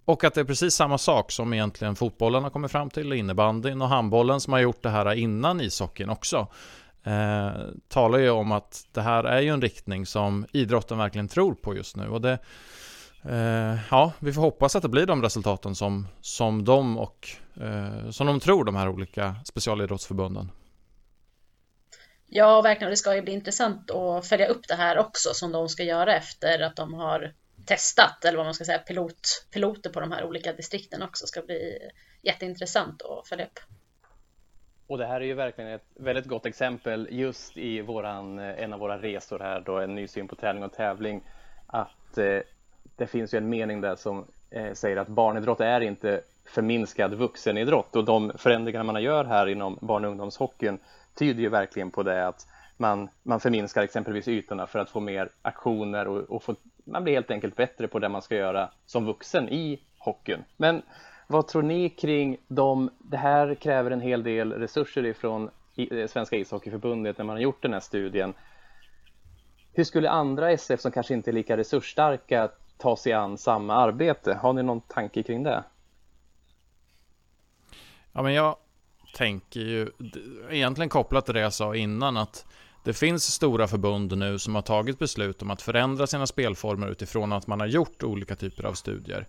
Och 0.04 0.24
att 0.24 0.34
det 0.34 0.40
är 0.40 0.44
precis 0.44 0.74
samma 0.74 0.98
sak 0.98 1.32
som 1.32 1.52
egentligen 1.52 1.96
fotbollen 1.96 2.42
har 2.42 2.50
kommit 2.50 2.70
fram 2.70 2.90
till, 2.90 3.12
innebandyn 3.12 3.82
och 3.82 3.88
handbollen 3.88 4.40
som 4.40 4.52
har 4.52 4.60
gjort 4.60 4.82
det 4.82 4.88
här 4.88 5.14
innan 5.14 5.60
ishockeyn 5.60 6.10
också. 6.10 6.46
Eh, 7.04 7.50
talar 7.88 8.18
ju 8.18 8.30
om 8.30 8.52
att 8.52 8.86
det 8.92 9.00
här 9.00 9.24
är 9.24 9.40
ju 9.40 9.48
en 9.48 9.62
riktning 9.62 10.06
som 10.06 10.46
idrotten 10.52 10.98
verkligen 10.98 11.28
tror 11.28 11.54
på 11.54 11.76
just 11.76 11.96
nu. 11.96 12.08
Och 12.08 12.20
det, 12.20 12.38
eh, 13.24 13.78
ja, 13.90 14.12
vi 14.18 14.32
får 14.32 14.42
hoppas 14.42 14.76
att 14.76 14.82
det 14.82 14.88
blir 14.88 15.06
de 15.06 15.22
resultaten 15.22 15.74
som, 15.74 16.08
som 16.20 16.64
de 16.64 16.98
och 16.98 17.28
eh, 17.60 18.10
som 18.10 18.26
de 18.26 18.40
tror, 18.40 18.64
de 18.64 18.76
här 18.76 18.88
olika 18.88 19.36
specialidrottsförbunden. 19.44 20.50
Ja, 22.26 22.62
verkligen. 22.62 22.90
Det 22.90 22.96
ska 22.96 23.14
ju 23.14 23.22
bli 23.22 23.32
intressant 23.32 23.90
att 23.90 24.26
följa 24.26 24.46
upp 24.46 24.68
det 24.68 24.74
här 24.74 24.98
också 24.98 25.34
som 25.34 25.52
de 25.52 25.68
ska 25.68 25.82
göra 25.82 26.16
efter 26.16 26.60
att 26.60 26.76
de 26.76 26.94
har 26.94 27.32
testat, 27.66 28.24
eller 28.24 28.36
vad 28.36 28.46
man 28.46 28.54
ska 28.54 28.64
säga, 28.64 28.78
pilot, 28.78 29.46
piloter 29.50 29.90
på 29.90 30.00
de 30.00 30.12
här 30.12 30.24
olika 30.24 30.52
distrikten 30.52 31.02
också. 31.02 31.24
Det 31.24 31.28
ska 31.28 31.42
bli 31.42 31.78
jätteintressant 32.22 33.02
att 33.02 33.28
följa 33.28 33.44
upp. 33.44 33.58
Och 34.88 34.98
det 34.98 35.06
här 35.06 35.20
är 35.20 35.24
ju 35.24 35.34
verkligen 35.34 35.70
ett 35.70 35.86
väldigt 35.94 36.26
gott 36.26 36.46
exempel 36.46 37.08
just 37.10 37.56
i 37.56 37.80
våran, 37.80 38.38
eh, 38.38 38.62
en 38.62 38.72
av 38.72 38.80
våra 38.80 38.98
resor 38.98 39.38
här 39.38 39.60
då, 39.60 39.78
en 39.78 39.94
ny 39.94 40.08
syn 40.08 40.28
på 40.28 40.36
träning 40.36 40.64
och 40.64 40.72
tävling, 40.72 41.20
att 41.66 42.18
eh, 42.18 42.38
det 42.96 43.06
finns 43.06 43.34
ju 43.34 43.38
en 43.38 43.48
mening 43.48 43.80
där 43.80 43.96
som 43.96 44.24
eh, 44.50 44.72
säger 44.72 44.96
att 44.96 45.08
barnidrott 45.08 45.60
är 45.60 45.80
inte 45.80 46.20
förminskad 46.44 47.14
vuxenidrott 47.14 47.96
och 47.96 48.04
de 48.04 48.32
förändringar 48.36 48.82
man 48.82 49.02
gör 49.02 49.24
här 49.24 49.46
inom 49.46 49.78
barn 49.80 50.04
och 50.04 50.10
ungdomshockeyn 50.10 50.78
tyder 51.14 51.40
ju 51.40 51.48
verkligen 51.48 51.90
på 51.90 52.02
det 52.02 52.26
att 52.26 52.46
man, 52.76 53.08
man 53.22 53.40
förminskar 53.40 53.82
exempelvis 53.82 54.28
ytorna 54.28 54.66
för 54.66 54.78
att 54.78 54.90
få 54.90 55.00
mer 55.00 55.28
aktioner 55.42 56.08
och, 56.08 56.18
och 56.18 56.42
få, 56.42 56.54
man 56.84 57.04
blir 57.04 57.14
helt 57.14 57.30
enkelt 57.30 57.56
bättre 57.56 57.88
på 57.88 57.98
det 57.98 58.08
man 58.08 58.22
ska 58.22 58.36
göra 58.36 58.70
som 58.86 59.06
vuxen 59.06 59.48
i 59.48 59.80
hockeyn. 59.98 60.44
Men 60.56 60.82
vad 61.30 61.48
tror 61.48 61.62
ni 61.62 61.88
kring 61.88 62.36
de, 62.48 62.90
det 62.98 63.16
här 63.16 63.54
kräver 63.54 63.90
en 63.90 64.00
hel 64.00 64.22
del 64.22 64.52
resurser 64.52 65.06
ifrån 65.06 65.50
eh, 65.76 66.08
Svenska 66.08 66.36
ishockeyförbundet 66.36 67.18
när 67.18 67.24
man 67.24 67.36
har 67.36 67.40
gjort 67.42 67.62
den 67.62 67.72
här 67.72 67.80
studien. 67.80 68.34
Hur 69.72 69.84
skulle 69.84 70.10
andra 70.10 70.50
SF 70.50 70.80
som 70.80 70.92
kanske 70.92 71.14
inte 71.14 71.30
är 71.30 71.32
lika 71.32 71.56
resursstarka 71.56 72.50
ta 72.78 72.96
sig 72.96 73.12
an 73.12 73.38
samma 73.38 73.74
arbete? 73.74 74.34
Har 74.34 74.52
ni 74.52 74.62
någon 74.62 74.80
tanke 74.80 75.22
kring 75.22 75.42
det? 75.42 75.64
Ja, 78.12 78.22
men 78.22 78.34
jag 78.34 78.56
tänker 79.14 79.60
ju 79.60 79.90
egentligen 80.50 80.88
kopplat 80.88 81.24
till 81.24 81.34
det 81.34 81.40
jag 81.40 81.52
sa 81.52 81.74
innan 81.74 82.16
att 82.16 82.46
det 82.84 82.92
finns 82.92 83.24
stora 83.24 83.68
förbund 83.68 84.18
nu 84.18 84.38
som 84.38 84.54
har 84.54 84.62
tagit 84.62 84.98
beslut 84.98 85.42
om 85.42 85.50
att 85.50 85.62
förändra 85.62 86.06
sina 86.06 86.26
spelformer 86.26 86.88
utifrån 86.88 87.32
att 87.32 87.46
man 87.46 87.60
har 87.60 87.66
gjort 87.66 88.02
olika 88.02 88.36
typer 88.36 88.64
av 88.64 88.72
studier. 88.72 89.26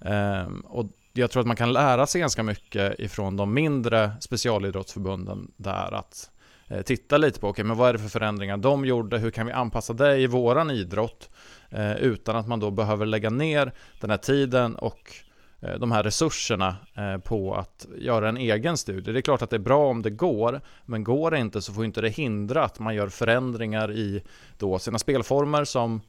Ehm, 0.00 0.60
och 0.60 0.86
jag 1.20 1.30
tror 1.30 1.40
att 1.40 1.46
man 1.46 1.56
kan 1.56 1.72
lära 1.72 2.06
sig 2.06 2.20
ganska 2.20 2.42
mycket 2.42 3.00
ifrån 3.00 3.36
de 3.36 3.54
mindre 3.54 4.10
specialidrottsförbunden 4.20 5.50
där 5.56 5.94
att 5.94 6.30
eh, 6.68 6.82
titta 6.82 7.16
lite 7.16 7.40
på, 7.40 7.48
okay, 7.48 7.64
men 7.64 7.76
vad 7.76 7.88
är 7.88 7.92
det 7.92 7.98
för 7.98 8.08
förändringar 8.08 8.56
de 8.56 8.84
gjorde, 8.84 9.18
hur 9.18 9.30
kan 9.30 9.46
vi 9.46 9.52
anpassa 9.52 9.92
det 9.92 10.16
i 10.16 10.26
våran 10.26 10.70
idrott 10.70 11.30
eh, 11.70 11.96
utan 11.96 12.36
att 12.36 12.48
man 12.48 12.60
då 12.60 12.70
behöver 12.70 13.06
lägga 13.06 13.30
ner 13.30 13.72
den 14.00 14.10
här 14.10 14.16
tiden 14.16 14.76
och 14.76 15.14
eh, 15.60 15.74
de 15.74 15.92
här 15.92 16.02
resurserna 16.02 16.76
eh, 16.94 17.18
på 17.18 17.54
att 17.54 17.86
göra 17.98 18.28
en 18.28 18.36
egen 18.36 18.76
studie. 18.76 19.12
Det 19.12 19.18
är 19.18 19.22
klart 19.22 19.42
att 19.42 19.50
det 19.50 19.56
är 19.56 19.60
bra 19.60 19.90
om 19.90 20.02
det 20.02 20.10
går, 20.10 20.60
men 20.86 21.04
går 21.04 21.30
det 21.30 21.38
inte 21.38 21.62
så 21.62 21.72
får 21.72 21.84
inte 21.84 22.00
det 22.00 22.08
hindra 22.08 22.64
att 22.64 22.78
man 22.78 22.94
gör 22.94 23.08
förändringar 23.08 23.92
i 23.92 24.22
då 24.58 24.78
sina 24.78 24.98
spelformer 24.98 25.64
som 25.64 26.00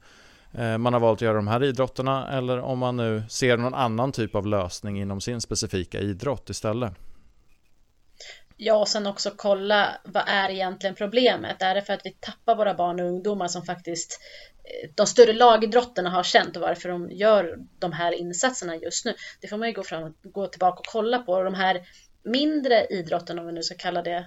Eh, 0.53 0.77
man 0.77 0.93
har 0.93 0.99
valt 0.99 1.17
att 1.17 1.21
göra 1.21 1.35
de 1.35 1.47
här 1.47 1.63
idrotterna 1.63 2.37
eller 2.37 2.59
om 2.59 2.79
man 2.79 2.97
nu 2.97 3.23
ser 3.29 3.57
någon 3.57 3.73
annan 3.73 4.11
typ 4.11 4.35
av 4.35 4.47
lösning 4.47 5.01
inom 5.01 5.21
sin 5.21 5.41
specifika 5.41 5.99
idrott 5.99 6.49
istället. 6.49 6.93
Ja, 8.57 8.75
och 8.75 8.87
sen 8.87 9.07
också 9.07 9.31
kolla 9.35 10.01
vad 10.03 10.23
är 10.27 10.49
egentligen 10.49 10.95
problemet? 10.95 11.61
Är 11.61 11.75
det 11.75 11.81
för 11.81 11.93
att 11.93 12.05
vi 12.05 12.11
tappar 12.19 12.55
våra 12.55 12.73
barn 12.73 12.99
och 12.99 13.05
ungdomar 13.05 13.47
som 13.47 13.65
faktiskt 13.65 14.19
eh, 14.63 14.89
de 14.95 15.07
större 15.07 15.33
lagidrotterna 15.33 16.09
har 16.09 16.23
känt 16.23 16.55
och 16.55 16.61
varför 16.61 16.89
de 16.89 17.11
gör 17.11 17.57
de 17.79 17.91
här 17.91 18.11
insatserna 18.11 18.75
just 18.75 19.05
nu? 19.05 19.13
Det 19.41 19.47
får 19.47 19.57
man 19.57 19.67
ju 19.67 19.73
gå, 19.73 19.83
fram, 19.83 20.13
gå 20.23 20.47
tillbaka 20.47 20.79
och 20.79 20.85
kolla 20.85 21.19
på. 21.19 21.33
Och 21.33 21.43
de 21.43 21.53
här 21.53 21.81
mindre 22.23 22.85
idrotterna, 22.85 23.41
om 23.41 23.47
vi 23.47 23.53
nu 23.53 23.63
ska 23.63 23.75
kalla 23.75 24.01
det 24.01 24.25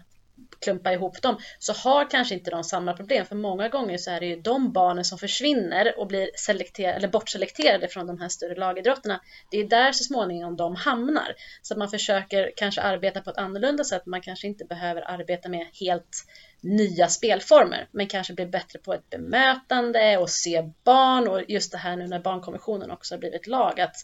klumpa 0.61 0.93
ihop 0.93 1.23
dem 1.23 1.37
så 1.59 1.73
har 1.73 2.11
kanske 2.11 2.35
inte 2.35 2.51
de 2.51 2.65
samma 2.65 2.93
problem 2.93 3.27
för 3.27 3.37
många 3.37 3.69
gånger 3.69 3.99
så 3.99 4.11
är 4.11 4.21
det 4.21 4.27
ju 4.27 4.41
de 4.41 4.73
barnen 4.73 5.05
som 5.05 5.19
försvinner 5.19 5.99
och 5.99 6.07
blir 6.07 6.31
selekterade 6.37 6.95
eller 6.95 7.09
bortselekterade 7.09 7.89
från 7.89 8.07
de 8.07 8.21
här 8.21 8.29
större 8.29 8.55
lagidrotterna. 8.55 9.21
Det 9.51 9.59
är 9.59 9.69
där 9.69 9.93
så 9.93 10.05
småningom 10.05 10.57
de 10.57 10.77
hamnar 10.77 11.35
så 11.63 11.75
att 11.75 11.79
man 11.79 11.89
försöker 11.89 12.53
kanske 12.57 12.81
arbeta 12.81 13.21
på 13.21 13.31
ett 13.31 13.39
annorlunda 13.39 13.85
sätt. 13.85 14.07
Man 14.07 14.21
kanske 14.21 14.47
inte 14.47 14.65
behöver 14.65 15.11
arbeta 15.11 15.49
med 15.49 15.67
helt 15.81 16.25
nya 16.61 17.09
spelformer 17.09 17.89
men 17.91 18.07
kanske 18.07 18.33
blir 18.33 18.47
bättre 18.47 18.79
på 18.79 18.95
ett 18.95 19.11
bemötande 19.11 20.19
och 20.19 20.31
se 20.31 20.71
barn 20.85 21.29
och 21.29 21.43
just 21.49 21.73
det 21.73 21.79
här 21.79 21.97
nu 21.97 22.07
när 22.07 22.19
barnkonventionen 22.19 22.91
också 22.91 23.15
har 23.15 23.19
blivit 23.19 23.47
lag 23.47 23.81
att 23.81 23.97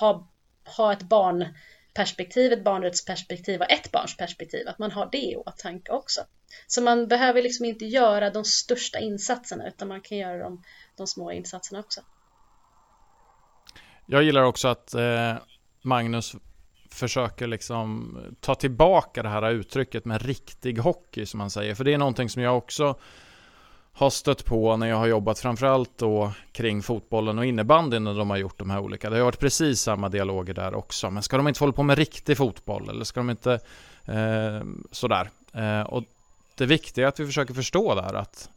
ha, 0.00 0.28
ha 0.76 0.92
ett 0.92 1.02
barn 1.02 1.46
perspektiv, 1.96 2.52
ett 2.52 2.64
barnrättsperspektiv 2.64 3.60
och 3.60 3.70
ett 3.70 3.92
barns 3.92 4.16
perspektiv, 4.16 4.68
att 4.68 4.78
man 4.78 4.90
har 4.90 5.08
det 5.12 5.18
i 5.18 5.36
åtanke 5.36 5.92
också. 5.92 6.20
Så 6.66 6.82
man 6.82 7.08
behöver 7.08 7.42
liksom 7.42 7.64
inte 7.64 7.84
göra 7.84 8.30
de 8.30 8.44
största 8.44 8.98
insatserna 8.98 9.68
utan 9.68 9.88
man 9.88 10.00
kan 10.00 10.18
göra 10.18 10.38
de, 10.38 10.62
de 10.96 11.06
små 11.06 11.32
insatserna 11.32 11.80
också. 11.80 12.00
Jag 14.06 14.22
gillar 14.22 14.42
också 14.42 14.68
att 14.68 14.94
eh, 14.94 15.34
Magnus 15.82 16.36
försöker 16.90 17.46
liksom 17.46 18.16
ta 18.40 18.54
tillbaka 18.54 19.22
det 19.22 19.28
här 19.28 19.50
uttrycket 19.50 20.04
med 20.04 20.22
riktig 20.22 20.78
hockey 20.78 21.26
som 21.26 21.38
man 21.38 21.50
säger. 21.50 21.74
För 21.74 21.84
det 21.84 21.94
är 21.94 21.98
någonting 21.98 22.28
som 22.28 22.42
jag 22.42 22.56
också 22.56 22.98
har 23.96 24.10
stött 24.10 24.44
på 24.44 24.76
när 24.76 24.86
jag 24.86 24.96
har 24.96 25.06
jobbat 25.06 25.38
framförallt 25.38 25.98
då 25.98 26.32
kring 26.52 26.82
fotbollen 26.82 27.38
och 27.38 27.46
innebandyn 27.46 28.04
när 28.04 28.14
de 28.14 28.30
har 28.30 28.36
gjort 28.36 28.58
de 28.58 28.70
här 28.70 28.80
olika. 28.80 29.10
Det 29.10 29.16
har 29.16 29.24
varit 29.24 29.40
precis 29.40 29.80
samma 29.80 30.08
dialoger 30.08 30.54
där 30.54 30.74
också. 30.74 31.10
Men 31.10 31.22
ska 31.22 31.36
de 31.36 31.48
inte 31.48 31.58
få 31.58 31.64
hålla 31.64 31.72
på 31.72 31.82
med 31.82 31.98
riktig 31.98 32.36
fotboll 32.36 32.88
eller 32.88 33.04
ska 33.04 33.20
de 33.20 33.30
inte 33.30 33.52
eh, 34.04 34.60
sådär? 34.90 35.30
Eh, 35.52 35.80
och 35.80 36.04
det 36.54 36.66
viktiga 36.66 37.04
är 37.04 37.08
att 37.08 37.20
vi 37.20 37.26
försöker 37.26 37.54
förstå 37.54 37.94
där 37.94 38.14
att 38.14 38.50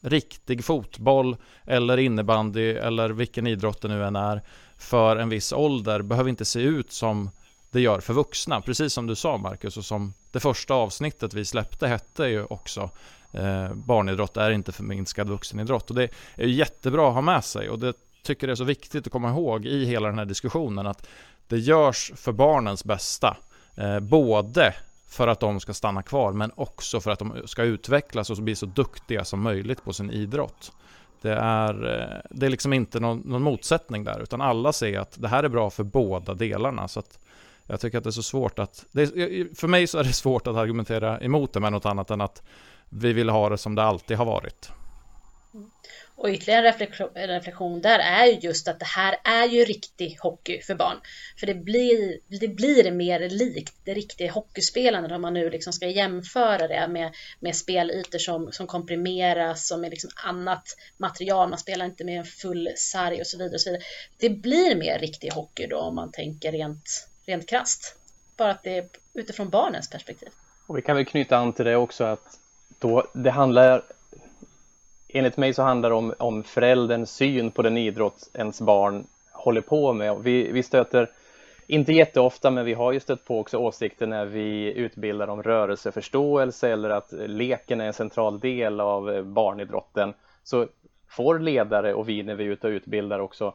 riktig 0.00 0.64
fotboll 0.64 1.36
eller 1.64 1.96
innebandy 1.96 2.70
eller 2.70 3.08
vilken 3.08 3.46
idrott 3.46 3.82
det 3.82 3.88
nu 3.88 4.04
än 4.04 4.16
är 4.16 4.42
för 4.76 5.16
en 5.16 5.28
viss 5.28 5.52
ålder 5.52 6.02
behöver 6.02 6.30
inte 6.30 6.44
se 6.44 6.60
ut 6.60 6.92
som 6.92 7.30
det 7.70 7.80
gör 7.80 8.00
för 8.00 8.14
vuxna. 8.14 8.60
Precis 8.60 8.92
som 8.92 9.06
du 9.06 9.14
sa 9.14 9.36
Marcus 9.36 9.76
och 9.76 9.84
som 9.84 10.14
det 10.32 10.40
första 10.40 10.74
avsnittet 10.74 11.34
vi 11.34 11.44
släppte 11.44 11.88
hette 11.88 12.24
ju 12.24 12.44
också 12.44 12.90
eh, 13.34 13.74
barnidrott 13.74 14.36
är 14.36 14.50
inte 14.50 14.72
förminskad 14.72 15.28
vuxenidrott. 15.28 15.90
Och 15.90 15.96
det 15.96 16.08
är 16.34 16.46
jättebra 16.46 17.08
att 17.08 17.14
ha 17.14 17.20
med 17.20 17.44
sig 17.44 17.70
och 17.70 17.78
det 17.78 17.94
tycker 18.22 18.46
det 18.46 18.52
är 18.52 18.56
så 18.56 18.64
viktigt 18.64 19.06
att 19.06 19.12
komma 19.12 19.30
ihåg 19.30 19.66
i 19.66 19.84
hela 19.84 20.08
den 20.08 20.18
här 20.18 20.24
diskussionen 20.24 20.86
att 20.86 21.08
det 21.48 21.58
görs 21.58 22.12
för 22.16 22.32
barnens 22.32 22.84
bästa. 22.84 23.36
Eh, 23.76 24.00
både 24.00 24.74
för 25.08 25.28
att 25.28 25.40
de 25.40 25.60
ska 25.60 25.74
stanna 25.74 26.02
kvar 26.02 26.32
men 26.32 26.50
också 26.54 27.00
för 27.00 27.10
att 27.10 27.18
de 27.18 27.42
ska 27.44 27.62
utvecklas 27.62 28.30
och 28.30 28.36
bli 28.36 28.54
så 28.54 28.66
duktiga 28.66 29.24
som 29.24 29.40
möjligt 29.40 29.84
på 29.84 29.92
sin 29.92 30.10
idrott. 30.10 30.72
Det 31.22 31.32
är, 31.32 32.00
eh, 32.00 32.20
det 32.30 32.46
är 32.46 32.50
liksom 32.50 32.72
inte 32.72 33.00
någon, 33.00 33.18
någon, 33.18 33.42
motsättning 33.42 34.04
där 34.04 34.22
utan 34.22 34.40
alla 34.40 34.72
ser 34.72 34.98
att 34.98 35.16
det 35.22 35.28
här 35.28 35.42
är 35.42 35.48
bra 35.48 35.70
för 35.70 35.84
båda 35.84 36.34
delarna. 36.34 36.88
Så 36.88 37.00
att 37.00 37.18
jag 37.66 37.80
tycker 37.80 37.98
att 37.98 38.04
det 38.04 38.10
är 38.10 38.12
så 38.12 38.22
svårt 38.22 38.58
att... 38.58 38.84
Är, 38.94 39.54
för 39.54 39.68
mig 39.68 39.86
så 39.86 39.98
är 39.98 40.04
det 40.04 40.12
svårt 40.12 40.46
att 40.46 40.56
argumentera 40.56 41.20
emot 41.20 41.52
det 41.52 41.60
med 41.60 41.72
något 41.72 41.86
annat 41.86 42.10
än 42.10 42.20
att 42.20 42.42
vi 42.88 43.12
vill 43.12 43.28
ha 43.28 43.48
det 43.48 43.58
som 43.58 43.74
det 43.74 43.82
alltid 43.82 44.16
har 44.16 44.24
varit. 44.24 44.70
Och 46.16 46.28
ytterligare 46.28 46.74
en 47.14 47.28
reflektion, 47.28 47.80
där 47.80 47.98
är 47.98 48.26
ju 48.26 48.38
just 48.38 48.68
att 48.68 48.78
det 48.78 48.86
här 48.86 49.16
är 49.24 49.46
ju 49.46 49.64
riktig 49.64 50.18
hockey 50.20 50.60
för 50.60 50.74
barn. 50.74 51.00
För 51.40 51.46
det 51.46 51.54
blir, 51.54 52.18
det 52.40 52.48
blir 52.48 52.90
mer 52.90 53.28
likt 53.28 53.74
det 53.84 53.94
riktiga 53.94 54.32
hockeyspelandet 54.32 55.12
om 55.12 55.22
man 55.22 55.34
nu 55.34 55.50
liksom 55.50 55.72
ska 55.72 55.86
jämföra 55.86 56.68
det 56.68 56.88
med, 56.88 57.14
med 57.40 57.56
spelytor 57.56 58.18
som, 58.18 58.52
som 58.52 58.66
komprimeras 58.66 59.70
och 59.70 59.78
med 59.78 59.90
liksom 59.90 60.10
annat 60.14 60.76
material. 60.96 61.48
Man 61.48 61.58
spelar 61.58 61.86
inte 61.86 62.04
med 62.04 62.18
en 62.18 62.24
full 62.24 62.68
sarg 62.76 63.20
och 63.20 63.26
så 63.26 63.38
vidare. 63.38 63.54
Och 63.54 63.60
så 63.60 63.70
vidare. 63.70 63.84
Det 64.18 64.30
blir 64.30 64.76
mer 64.76 64.98
riktig 64.98 65.32
hockey 65.32 65.66
då 65.66 65.78
om 65.78 65.94
man 65.94 66.12
tänker 66.12 66.52
rent, 66.52 67.08
rent 67.26 67.48
krast. 67.48 67.96
Bara 68.36 68.50
att 68.50 68.62
det 68.62 68.78
är 68.78 68.88
utifrån 69.14 69.50
barnens 69.50 69.90
perspektiv. 69.90 70.28
Och 70.66 70.78
vi 70.78 70.82
kan 70.82 70.96
väl 70.96 71.06
knyta 71.06 71.36
an 71.36 71.52
till 71.52 71.64
det 71.64 71.76
också 71.76 72.04
att 72.04 72.38
då 72.84 73.04
det 73.12 73.30
handlar 73.30 73.82
enligt 75.08 75.36
mig 75.36 75.54
så 75.54 75.62
handlar 75.62 75.90
det 75.90 75.96
om, 75.96 76.14
om 76.18 76.42
förälderns 76.42 77.10
syn 77.10 77.50
på 77.50 77.62
den 77.62 77.76
idrott 77.76 78.30
ens 78.34 78.60
barn 78.60 79.06
håller 79.32 79.60
på 79.60 79.92
med. 79.92 80.16
Vi, 80.22 80.52
vi 80.52 80.62
stöter, 80.62 81.10
inte 81.66 81.92
jätteofta, 81.92 82.50
men 82.50 82.64
vi 82.64 82.74
har 82.74 82.92
ju 82.92 83.00
stött 83.00 83.24
på 83.24 83.40
också 83.40 83.58
åsikter 83.58 84.06
när 84.06 84.24
vi 84.24 84.72
utbildar 84.72 85.28
om 85.28 85.42
rörelseförståelse 85.42 86.68
eller 86.68 86.90
att 86.90 87.12
leken 87.12 87.80
är 87.80 87.86
en 87.86 87.92
central 87.92 88.40
del 88.40 88.80
av 88.80 89.10
eh, 89.10 89.22
barnidrotten. 89.22 90.14
Så 90.42 90.66
får 91.08 91.38
ledare 91.38 91.94
och 91.94 92.08
vi 92.08 92.22
när 92.22 92.34
vi 92.34 92.44
är 92.44 92.48
ute 92.48 92.66
och 92.66 92.70
utbildar 92.70 93.18
också 93.18 93.54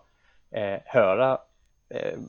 eh, 0.52 0.80
höra 0.86 1.38
eh, 1.90 2.20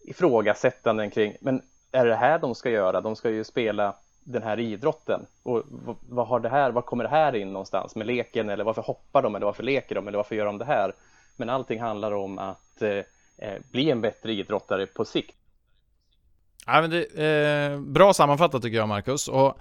ifrågasättanden 0.00 1.10
kring, 1.10 1.36
men 1.40 1.62
är 1.92 2.06
det 2.06 2.16
här 2.16 2.38
de 2.38 2.54
ska 2.54 2.70
göra? 2.70 3.00
De 3.00 3.16
ska 3.16 3.30
ju 3.30 3.44
spela 3.44 3.94
den 4.26 4.42
här 4.42 4.60
idrotten 4.60 5.26
och 5.42 5.62
vad 6.08 6.26
har 6.26 6.40
det 6.40 6.48
här, 6.48 6.70
vad 6.70 6.84
kommer 6.84 7.04
det 7.04 7.10
här 7.10 7.36
in 7.36 7.52
någonstans 7.52 7.96
med 7.96 8.06
leken 8.06 8.50
eller 8.50 8.64
varför 8.64 8.82
hoppar 8.82 9.22
de 9.22 9.34
eller 9.34 9.46
varför 9.46 9.62
leker 9.62 9.94
de 9.94 10.08
eller 10.08 10.18
varför 10.18 10.34
gör 10.34 10.46
de 10.46 10.58
det 10.58 10.64
här? 10.64 10.92
Men 11.36 11.50
allting 11.50 11.80
handlar 11.80 12.12
om 12.12 12.38
att 12.38 12.82
eh, 12.82 13.02
eh 13.38 13.58
bli 13.70 13.90
en 13.90 14.00
bättre 14.00 14.32
idrottare 14.32 14.86
på 14.86 15.04
sikt. 15.04 15.36
Ja, 16.66 16.80
men 16.80 16.90
det, 16.90 17.04
eh, 17.04 17.80
bra 17.80 18.14
sammanfattat 18.14 18.62
tycker 18.62 18.76
jag 18.76 18.88
Marcus. 18.88 19.28
Och, 19.28 19.58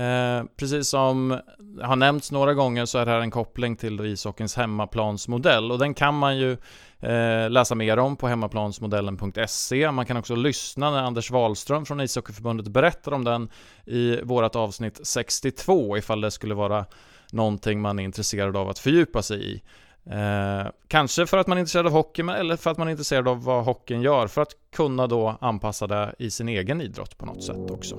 eh, 0.00 0.44
precis 0.56 0.88
som 0.88 1.40
har 1.82 1.96
nämnts 1.96 2.32
några 2.32 2.54
gånger 2.54 2.86
så 2.86 2.98
är 2.98 3.06
det 3.06 3.12
här 3.12 3.20
en 3.20 3.30
koppling 3.30 3.76
till 3.76 4.00
ishockeyns 4.00 4.56
hemmaplansmodell 4.56 5.72
och 5.72 5.78
den 5.78 5.94
kan 5.94 6.14
man 6.14 6.38
ju 6.38 6.52
eh, 7.00 7.50
läsa 7.50 7.74
mer 7.74 7.98
om 7.98 8.16
på 8.16 8.28
hemmaplansmodellen.se. 8.28 9.90
Man 9.90 10.06
kan 10.06 10.16
också 10.16 10.34
lyssna 10.34 10.90
när 10.90 11.02
Anders 11.02 11.30
Wahlström 11.30 11.86
från 11.86 12.00
ishockeyförbundet 12.00 12.68
berättar 12.68 13.12
om 13.12 13.24
den 13.24 13.48
i 13.84 14.20
vårt 14.22 14.56
avsnitt 14.56 15.00
62 15.02 15.96
ifall 15.96 16.20
det 16.20 16.30
skulle 16.30 16.54
vara 16.54 16.84
någonting 17.32 17.80
man 17.80 17.98
är 17.98 18.02
intresserad 18.02 18.56
av 18.56 18.68
att 18.68 18.78
fördjupa 18.78 19.22
sig 19.22 19.52
i. 19.52 19.62
Eh, 20.10 20.66
kanske 20.88 21.26
för 21.26 21.38
att 21.38 21.46
man 21.46 21.58
är 21.58 21.60
intresserad 21.60 21.86
av 21.86 21.92
hockey, 21.92 22.22
eller 22.22 22.56
för 22.56 22.70
att 22.70 22.78
man 22.78 22.88
är 22.88 22.90
intresserad 22.90 23.28
av 23.28 23.44
vad 23.44 23.64
hockeyn 23.64 24.02
gör, 24.02 24.26
för 24.26 24.42
att 24.42 24.52
kunna 24.72 25.06
då 25.06 25.38
anpassa 25.40 25.86
det 25.86 26.14
i 26.18 26.30
sin 26.30 26.48
egen 26.48 26.80
idrott 26.80 27.18
på 27.18 27.26
något 27.26 27.44
sätt 27.44 27.70
också. 27.70 27.96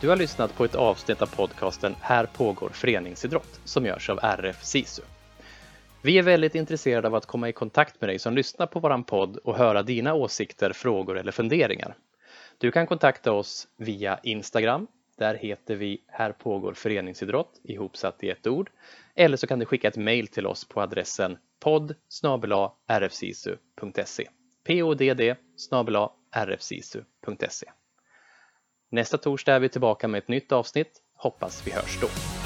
Du 0.00 0.08
har 0.08 0.16
lyssnat 0.16 0.56
på 0.56 0.64
ett 0.64 0.74
avsnitt 0.74 1.22
av 1.22 1.26
podcasten 1.26 1.94
Här 2.00 2.26
pågår 2.26 2.68
föreningsidrott 2.68 3.60
som 3.64 3.86
görs 3.86 4.10
av 4.10 4.18
RF 4.22 4.64
SISU. 4.64 5.02
Vi 6.02 6.18
är 6.18 6.22
väldigt 6.22 6.54
intresserade 6.54 7.08
av 7.08 7.14
att 7.14 7.26
komma 7.26 7.48
i 7.48 7.52
kontakt 7.52 8.00
med 8.00 8.10
dig 8.10 8.18
som 8.18 8.34
lyssnar 8.34 8.66
på 8.66 8.80
våran 8.80 9.04
podd 9.04 9.36
och 9.36 9.56
höra 9.56 9.82
dina 9.82 10.14
åsikter, 10.14 10.72
frågor 10.72 11.18
eller 11.18 11.32
funderingar. 11.32 11.94
Du 12.60 12.70
kan 12.70 12.86
kontakta 12.86 13.32
oss 13.32 13.68
via 13.76 14.18
Instagram. 14.22 14.86
Där 15.16 15.34
heter 15.34 15.76
vi 15.76 16.04
Här 16.06 16.32
pågår 16.32 16.74
föreningsidrott 16.74 17.60
ihopsatt 17.64 18.24
i 18.24 18.30
ett 18.30 18.46
ord. 18.46 18.70
Eller 19.14 19.36
så 19.36 19.46
kan 19.46 19.58
du 19.58 19.66
skicka 19.66 19.88
ett 19.88 19.96
mejl 19.96 20.28
till 20.28 20.46
oss 20.46 20.64
på 20.64 20.80
adressen 20.80 21.38
podd 21.60 21.94
rfsisu.se 22.92 24.28
podd 24.64 25.02
rfsisu.se 26.36 27.66
Nästa 28.90 29.18
torsdag 29.18 29.54
är 29.54 29.60
vi 29.60 29.68
tillbaka 29.68 30.08
med 30.08 30.18
ett 30.18 30.28
nytt 30.28 30.52
avsnitt. 30.52 31.02
Hoppas 31.14 31.66
vi 31.66 31.70
hörs 31.70 32.00
då. 32.00 32.37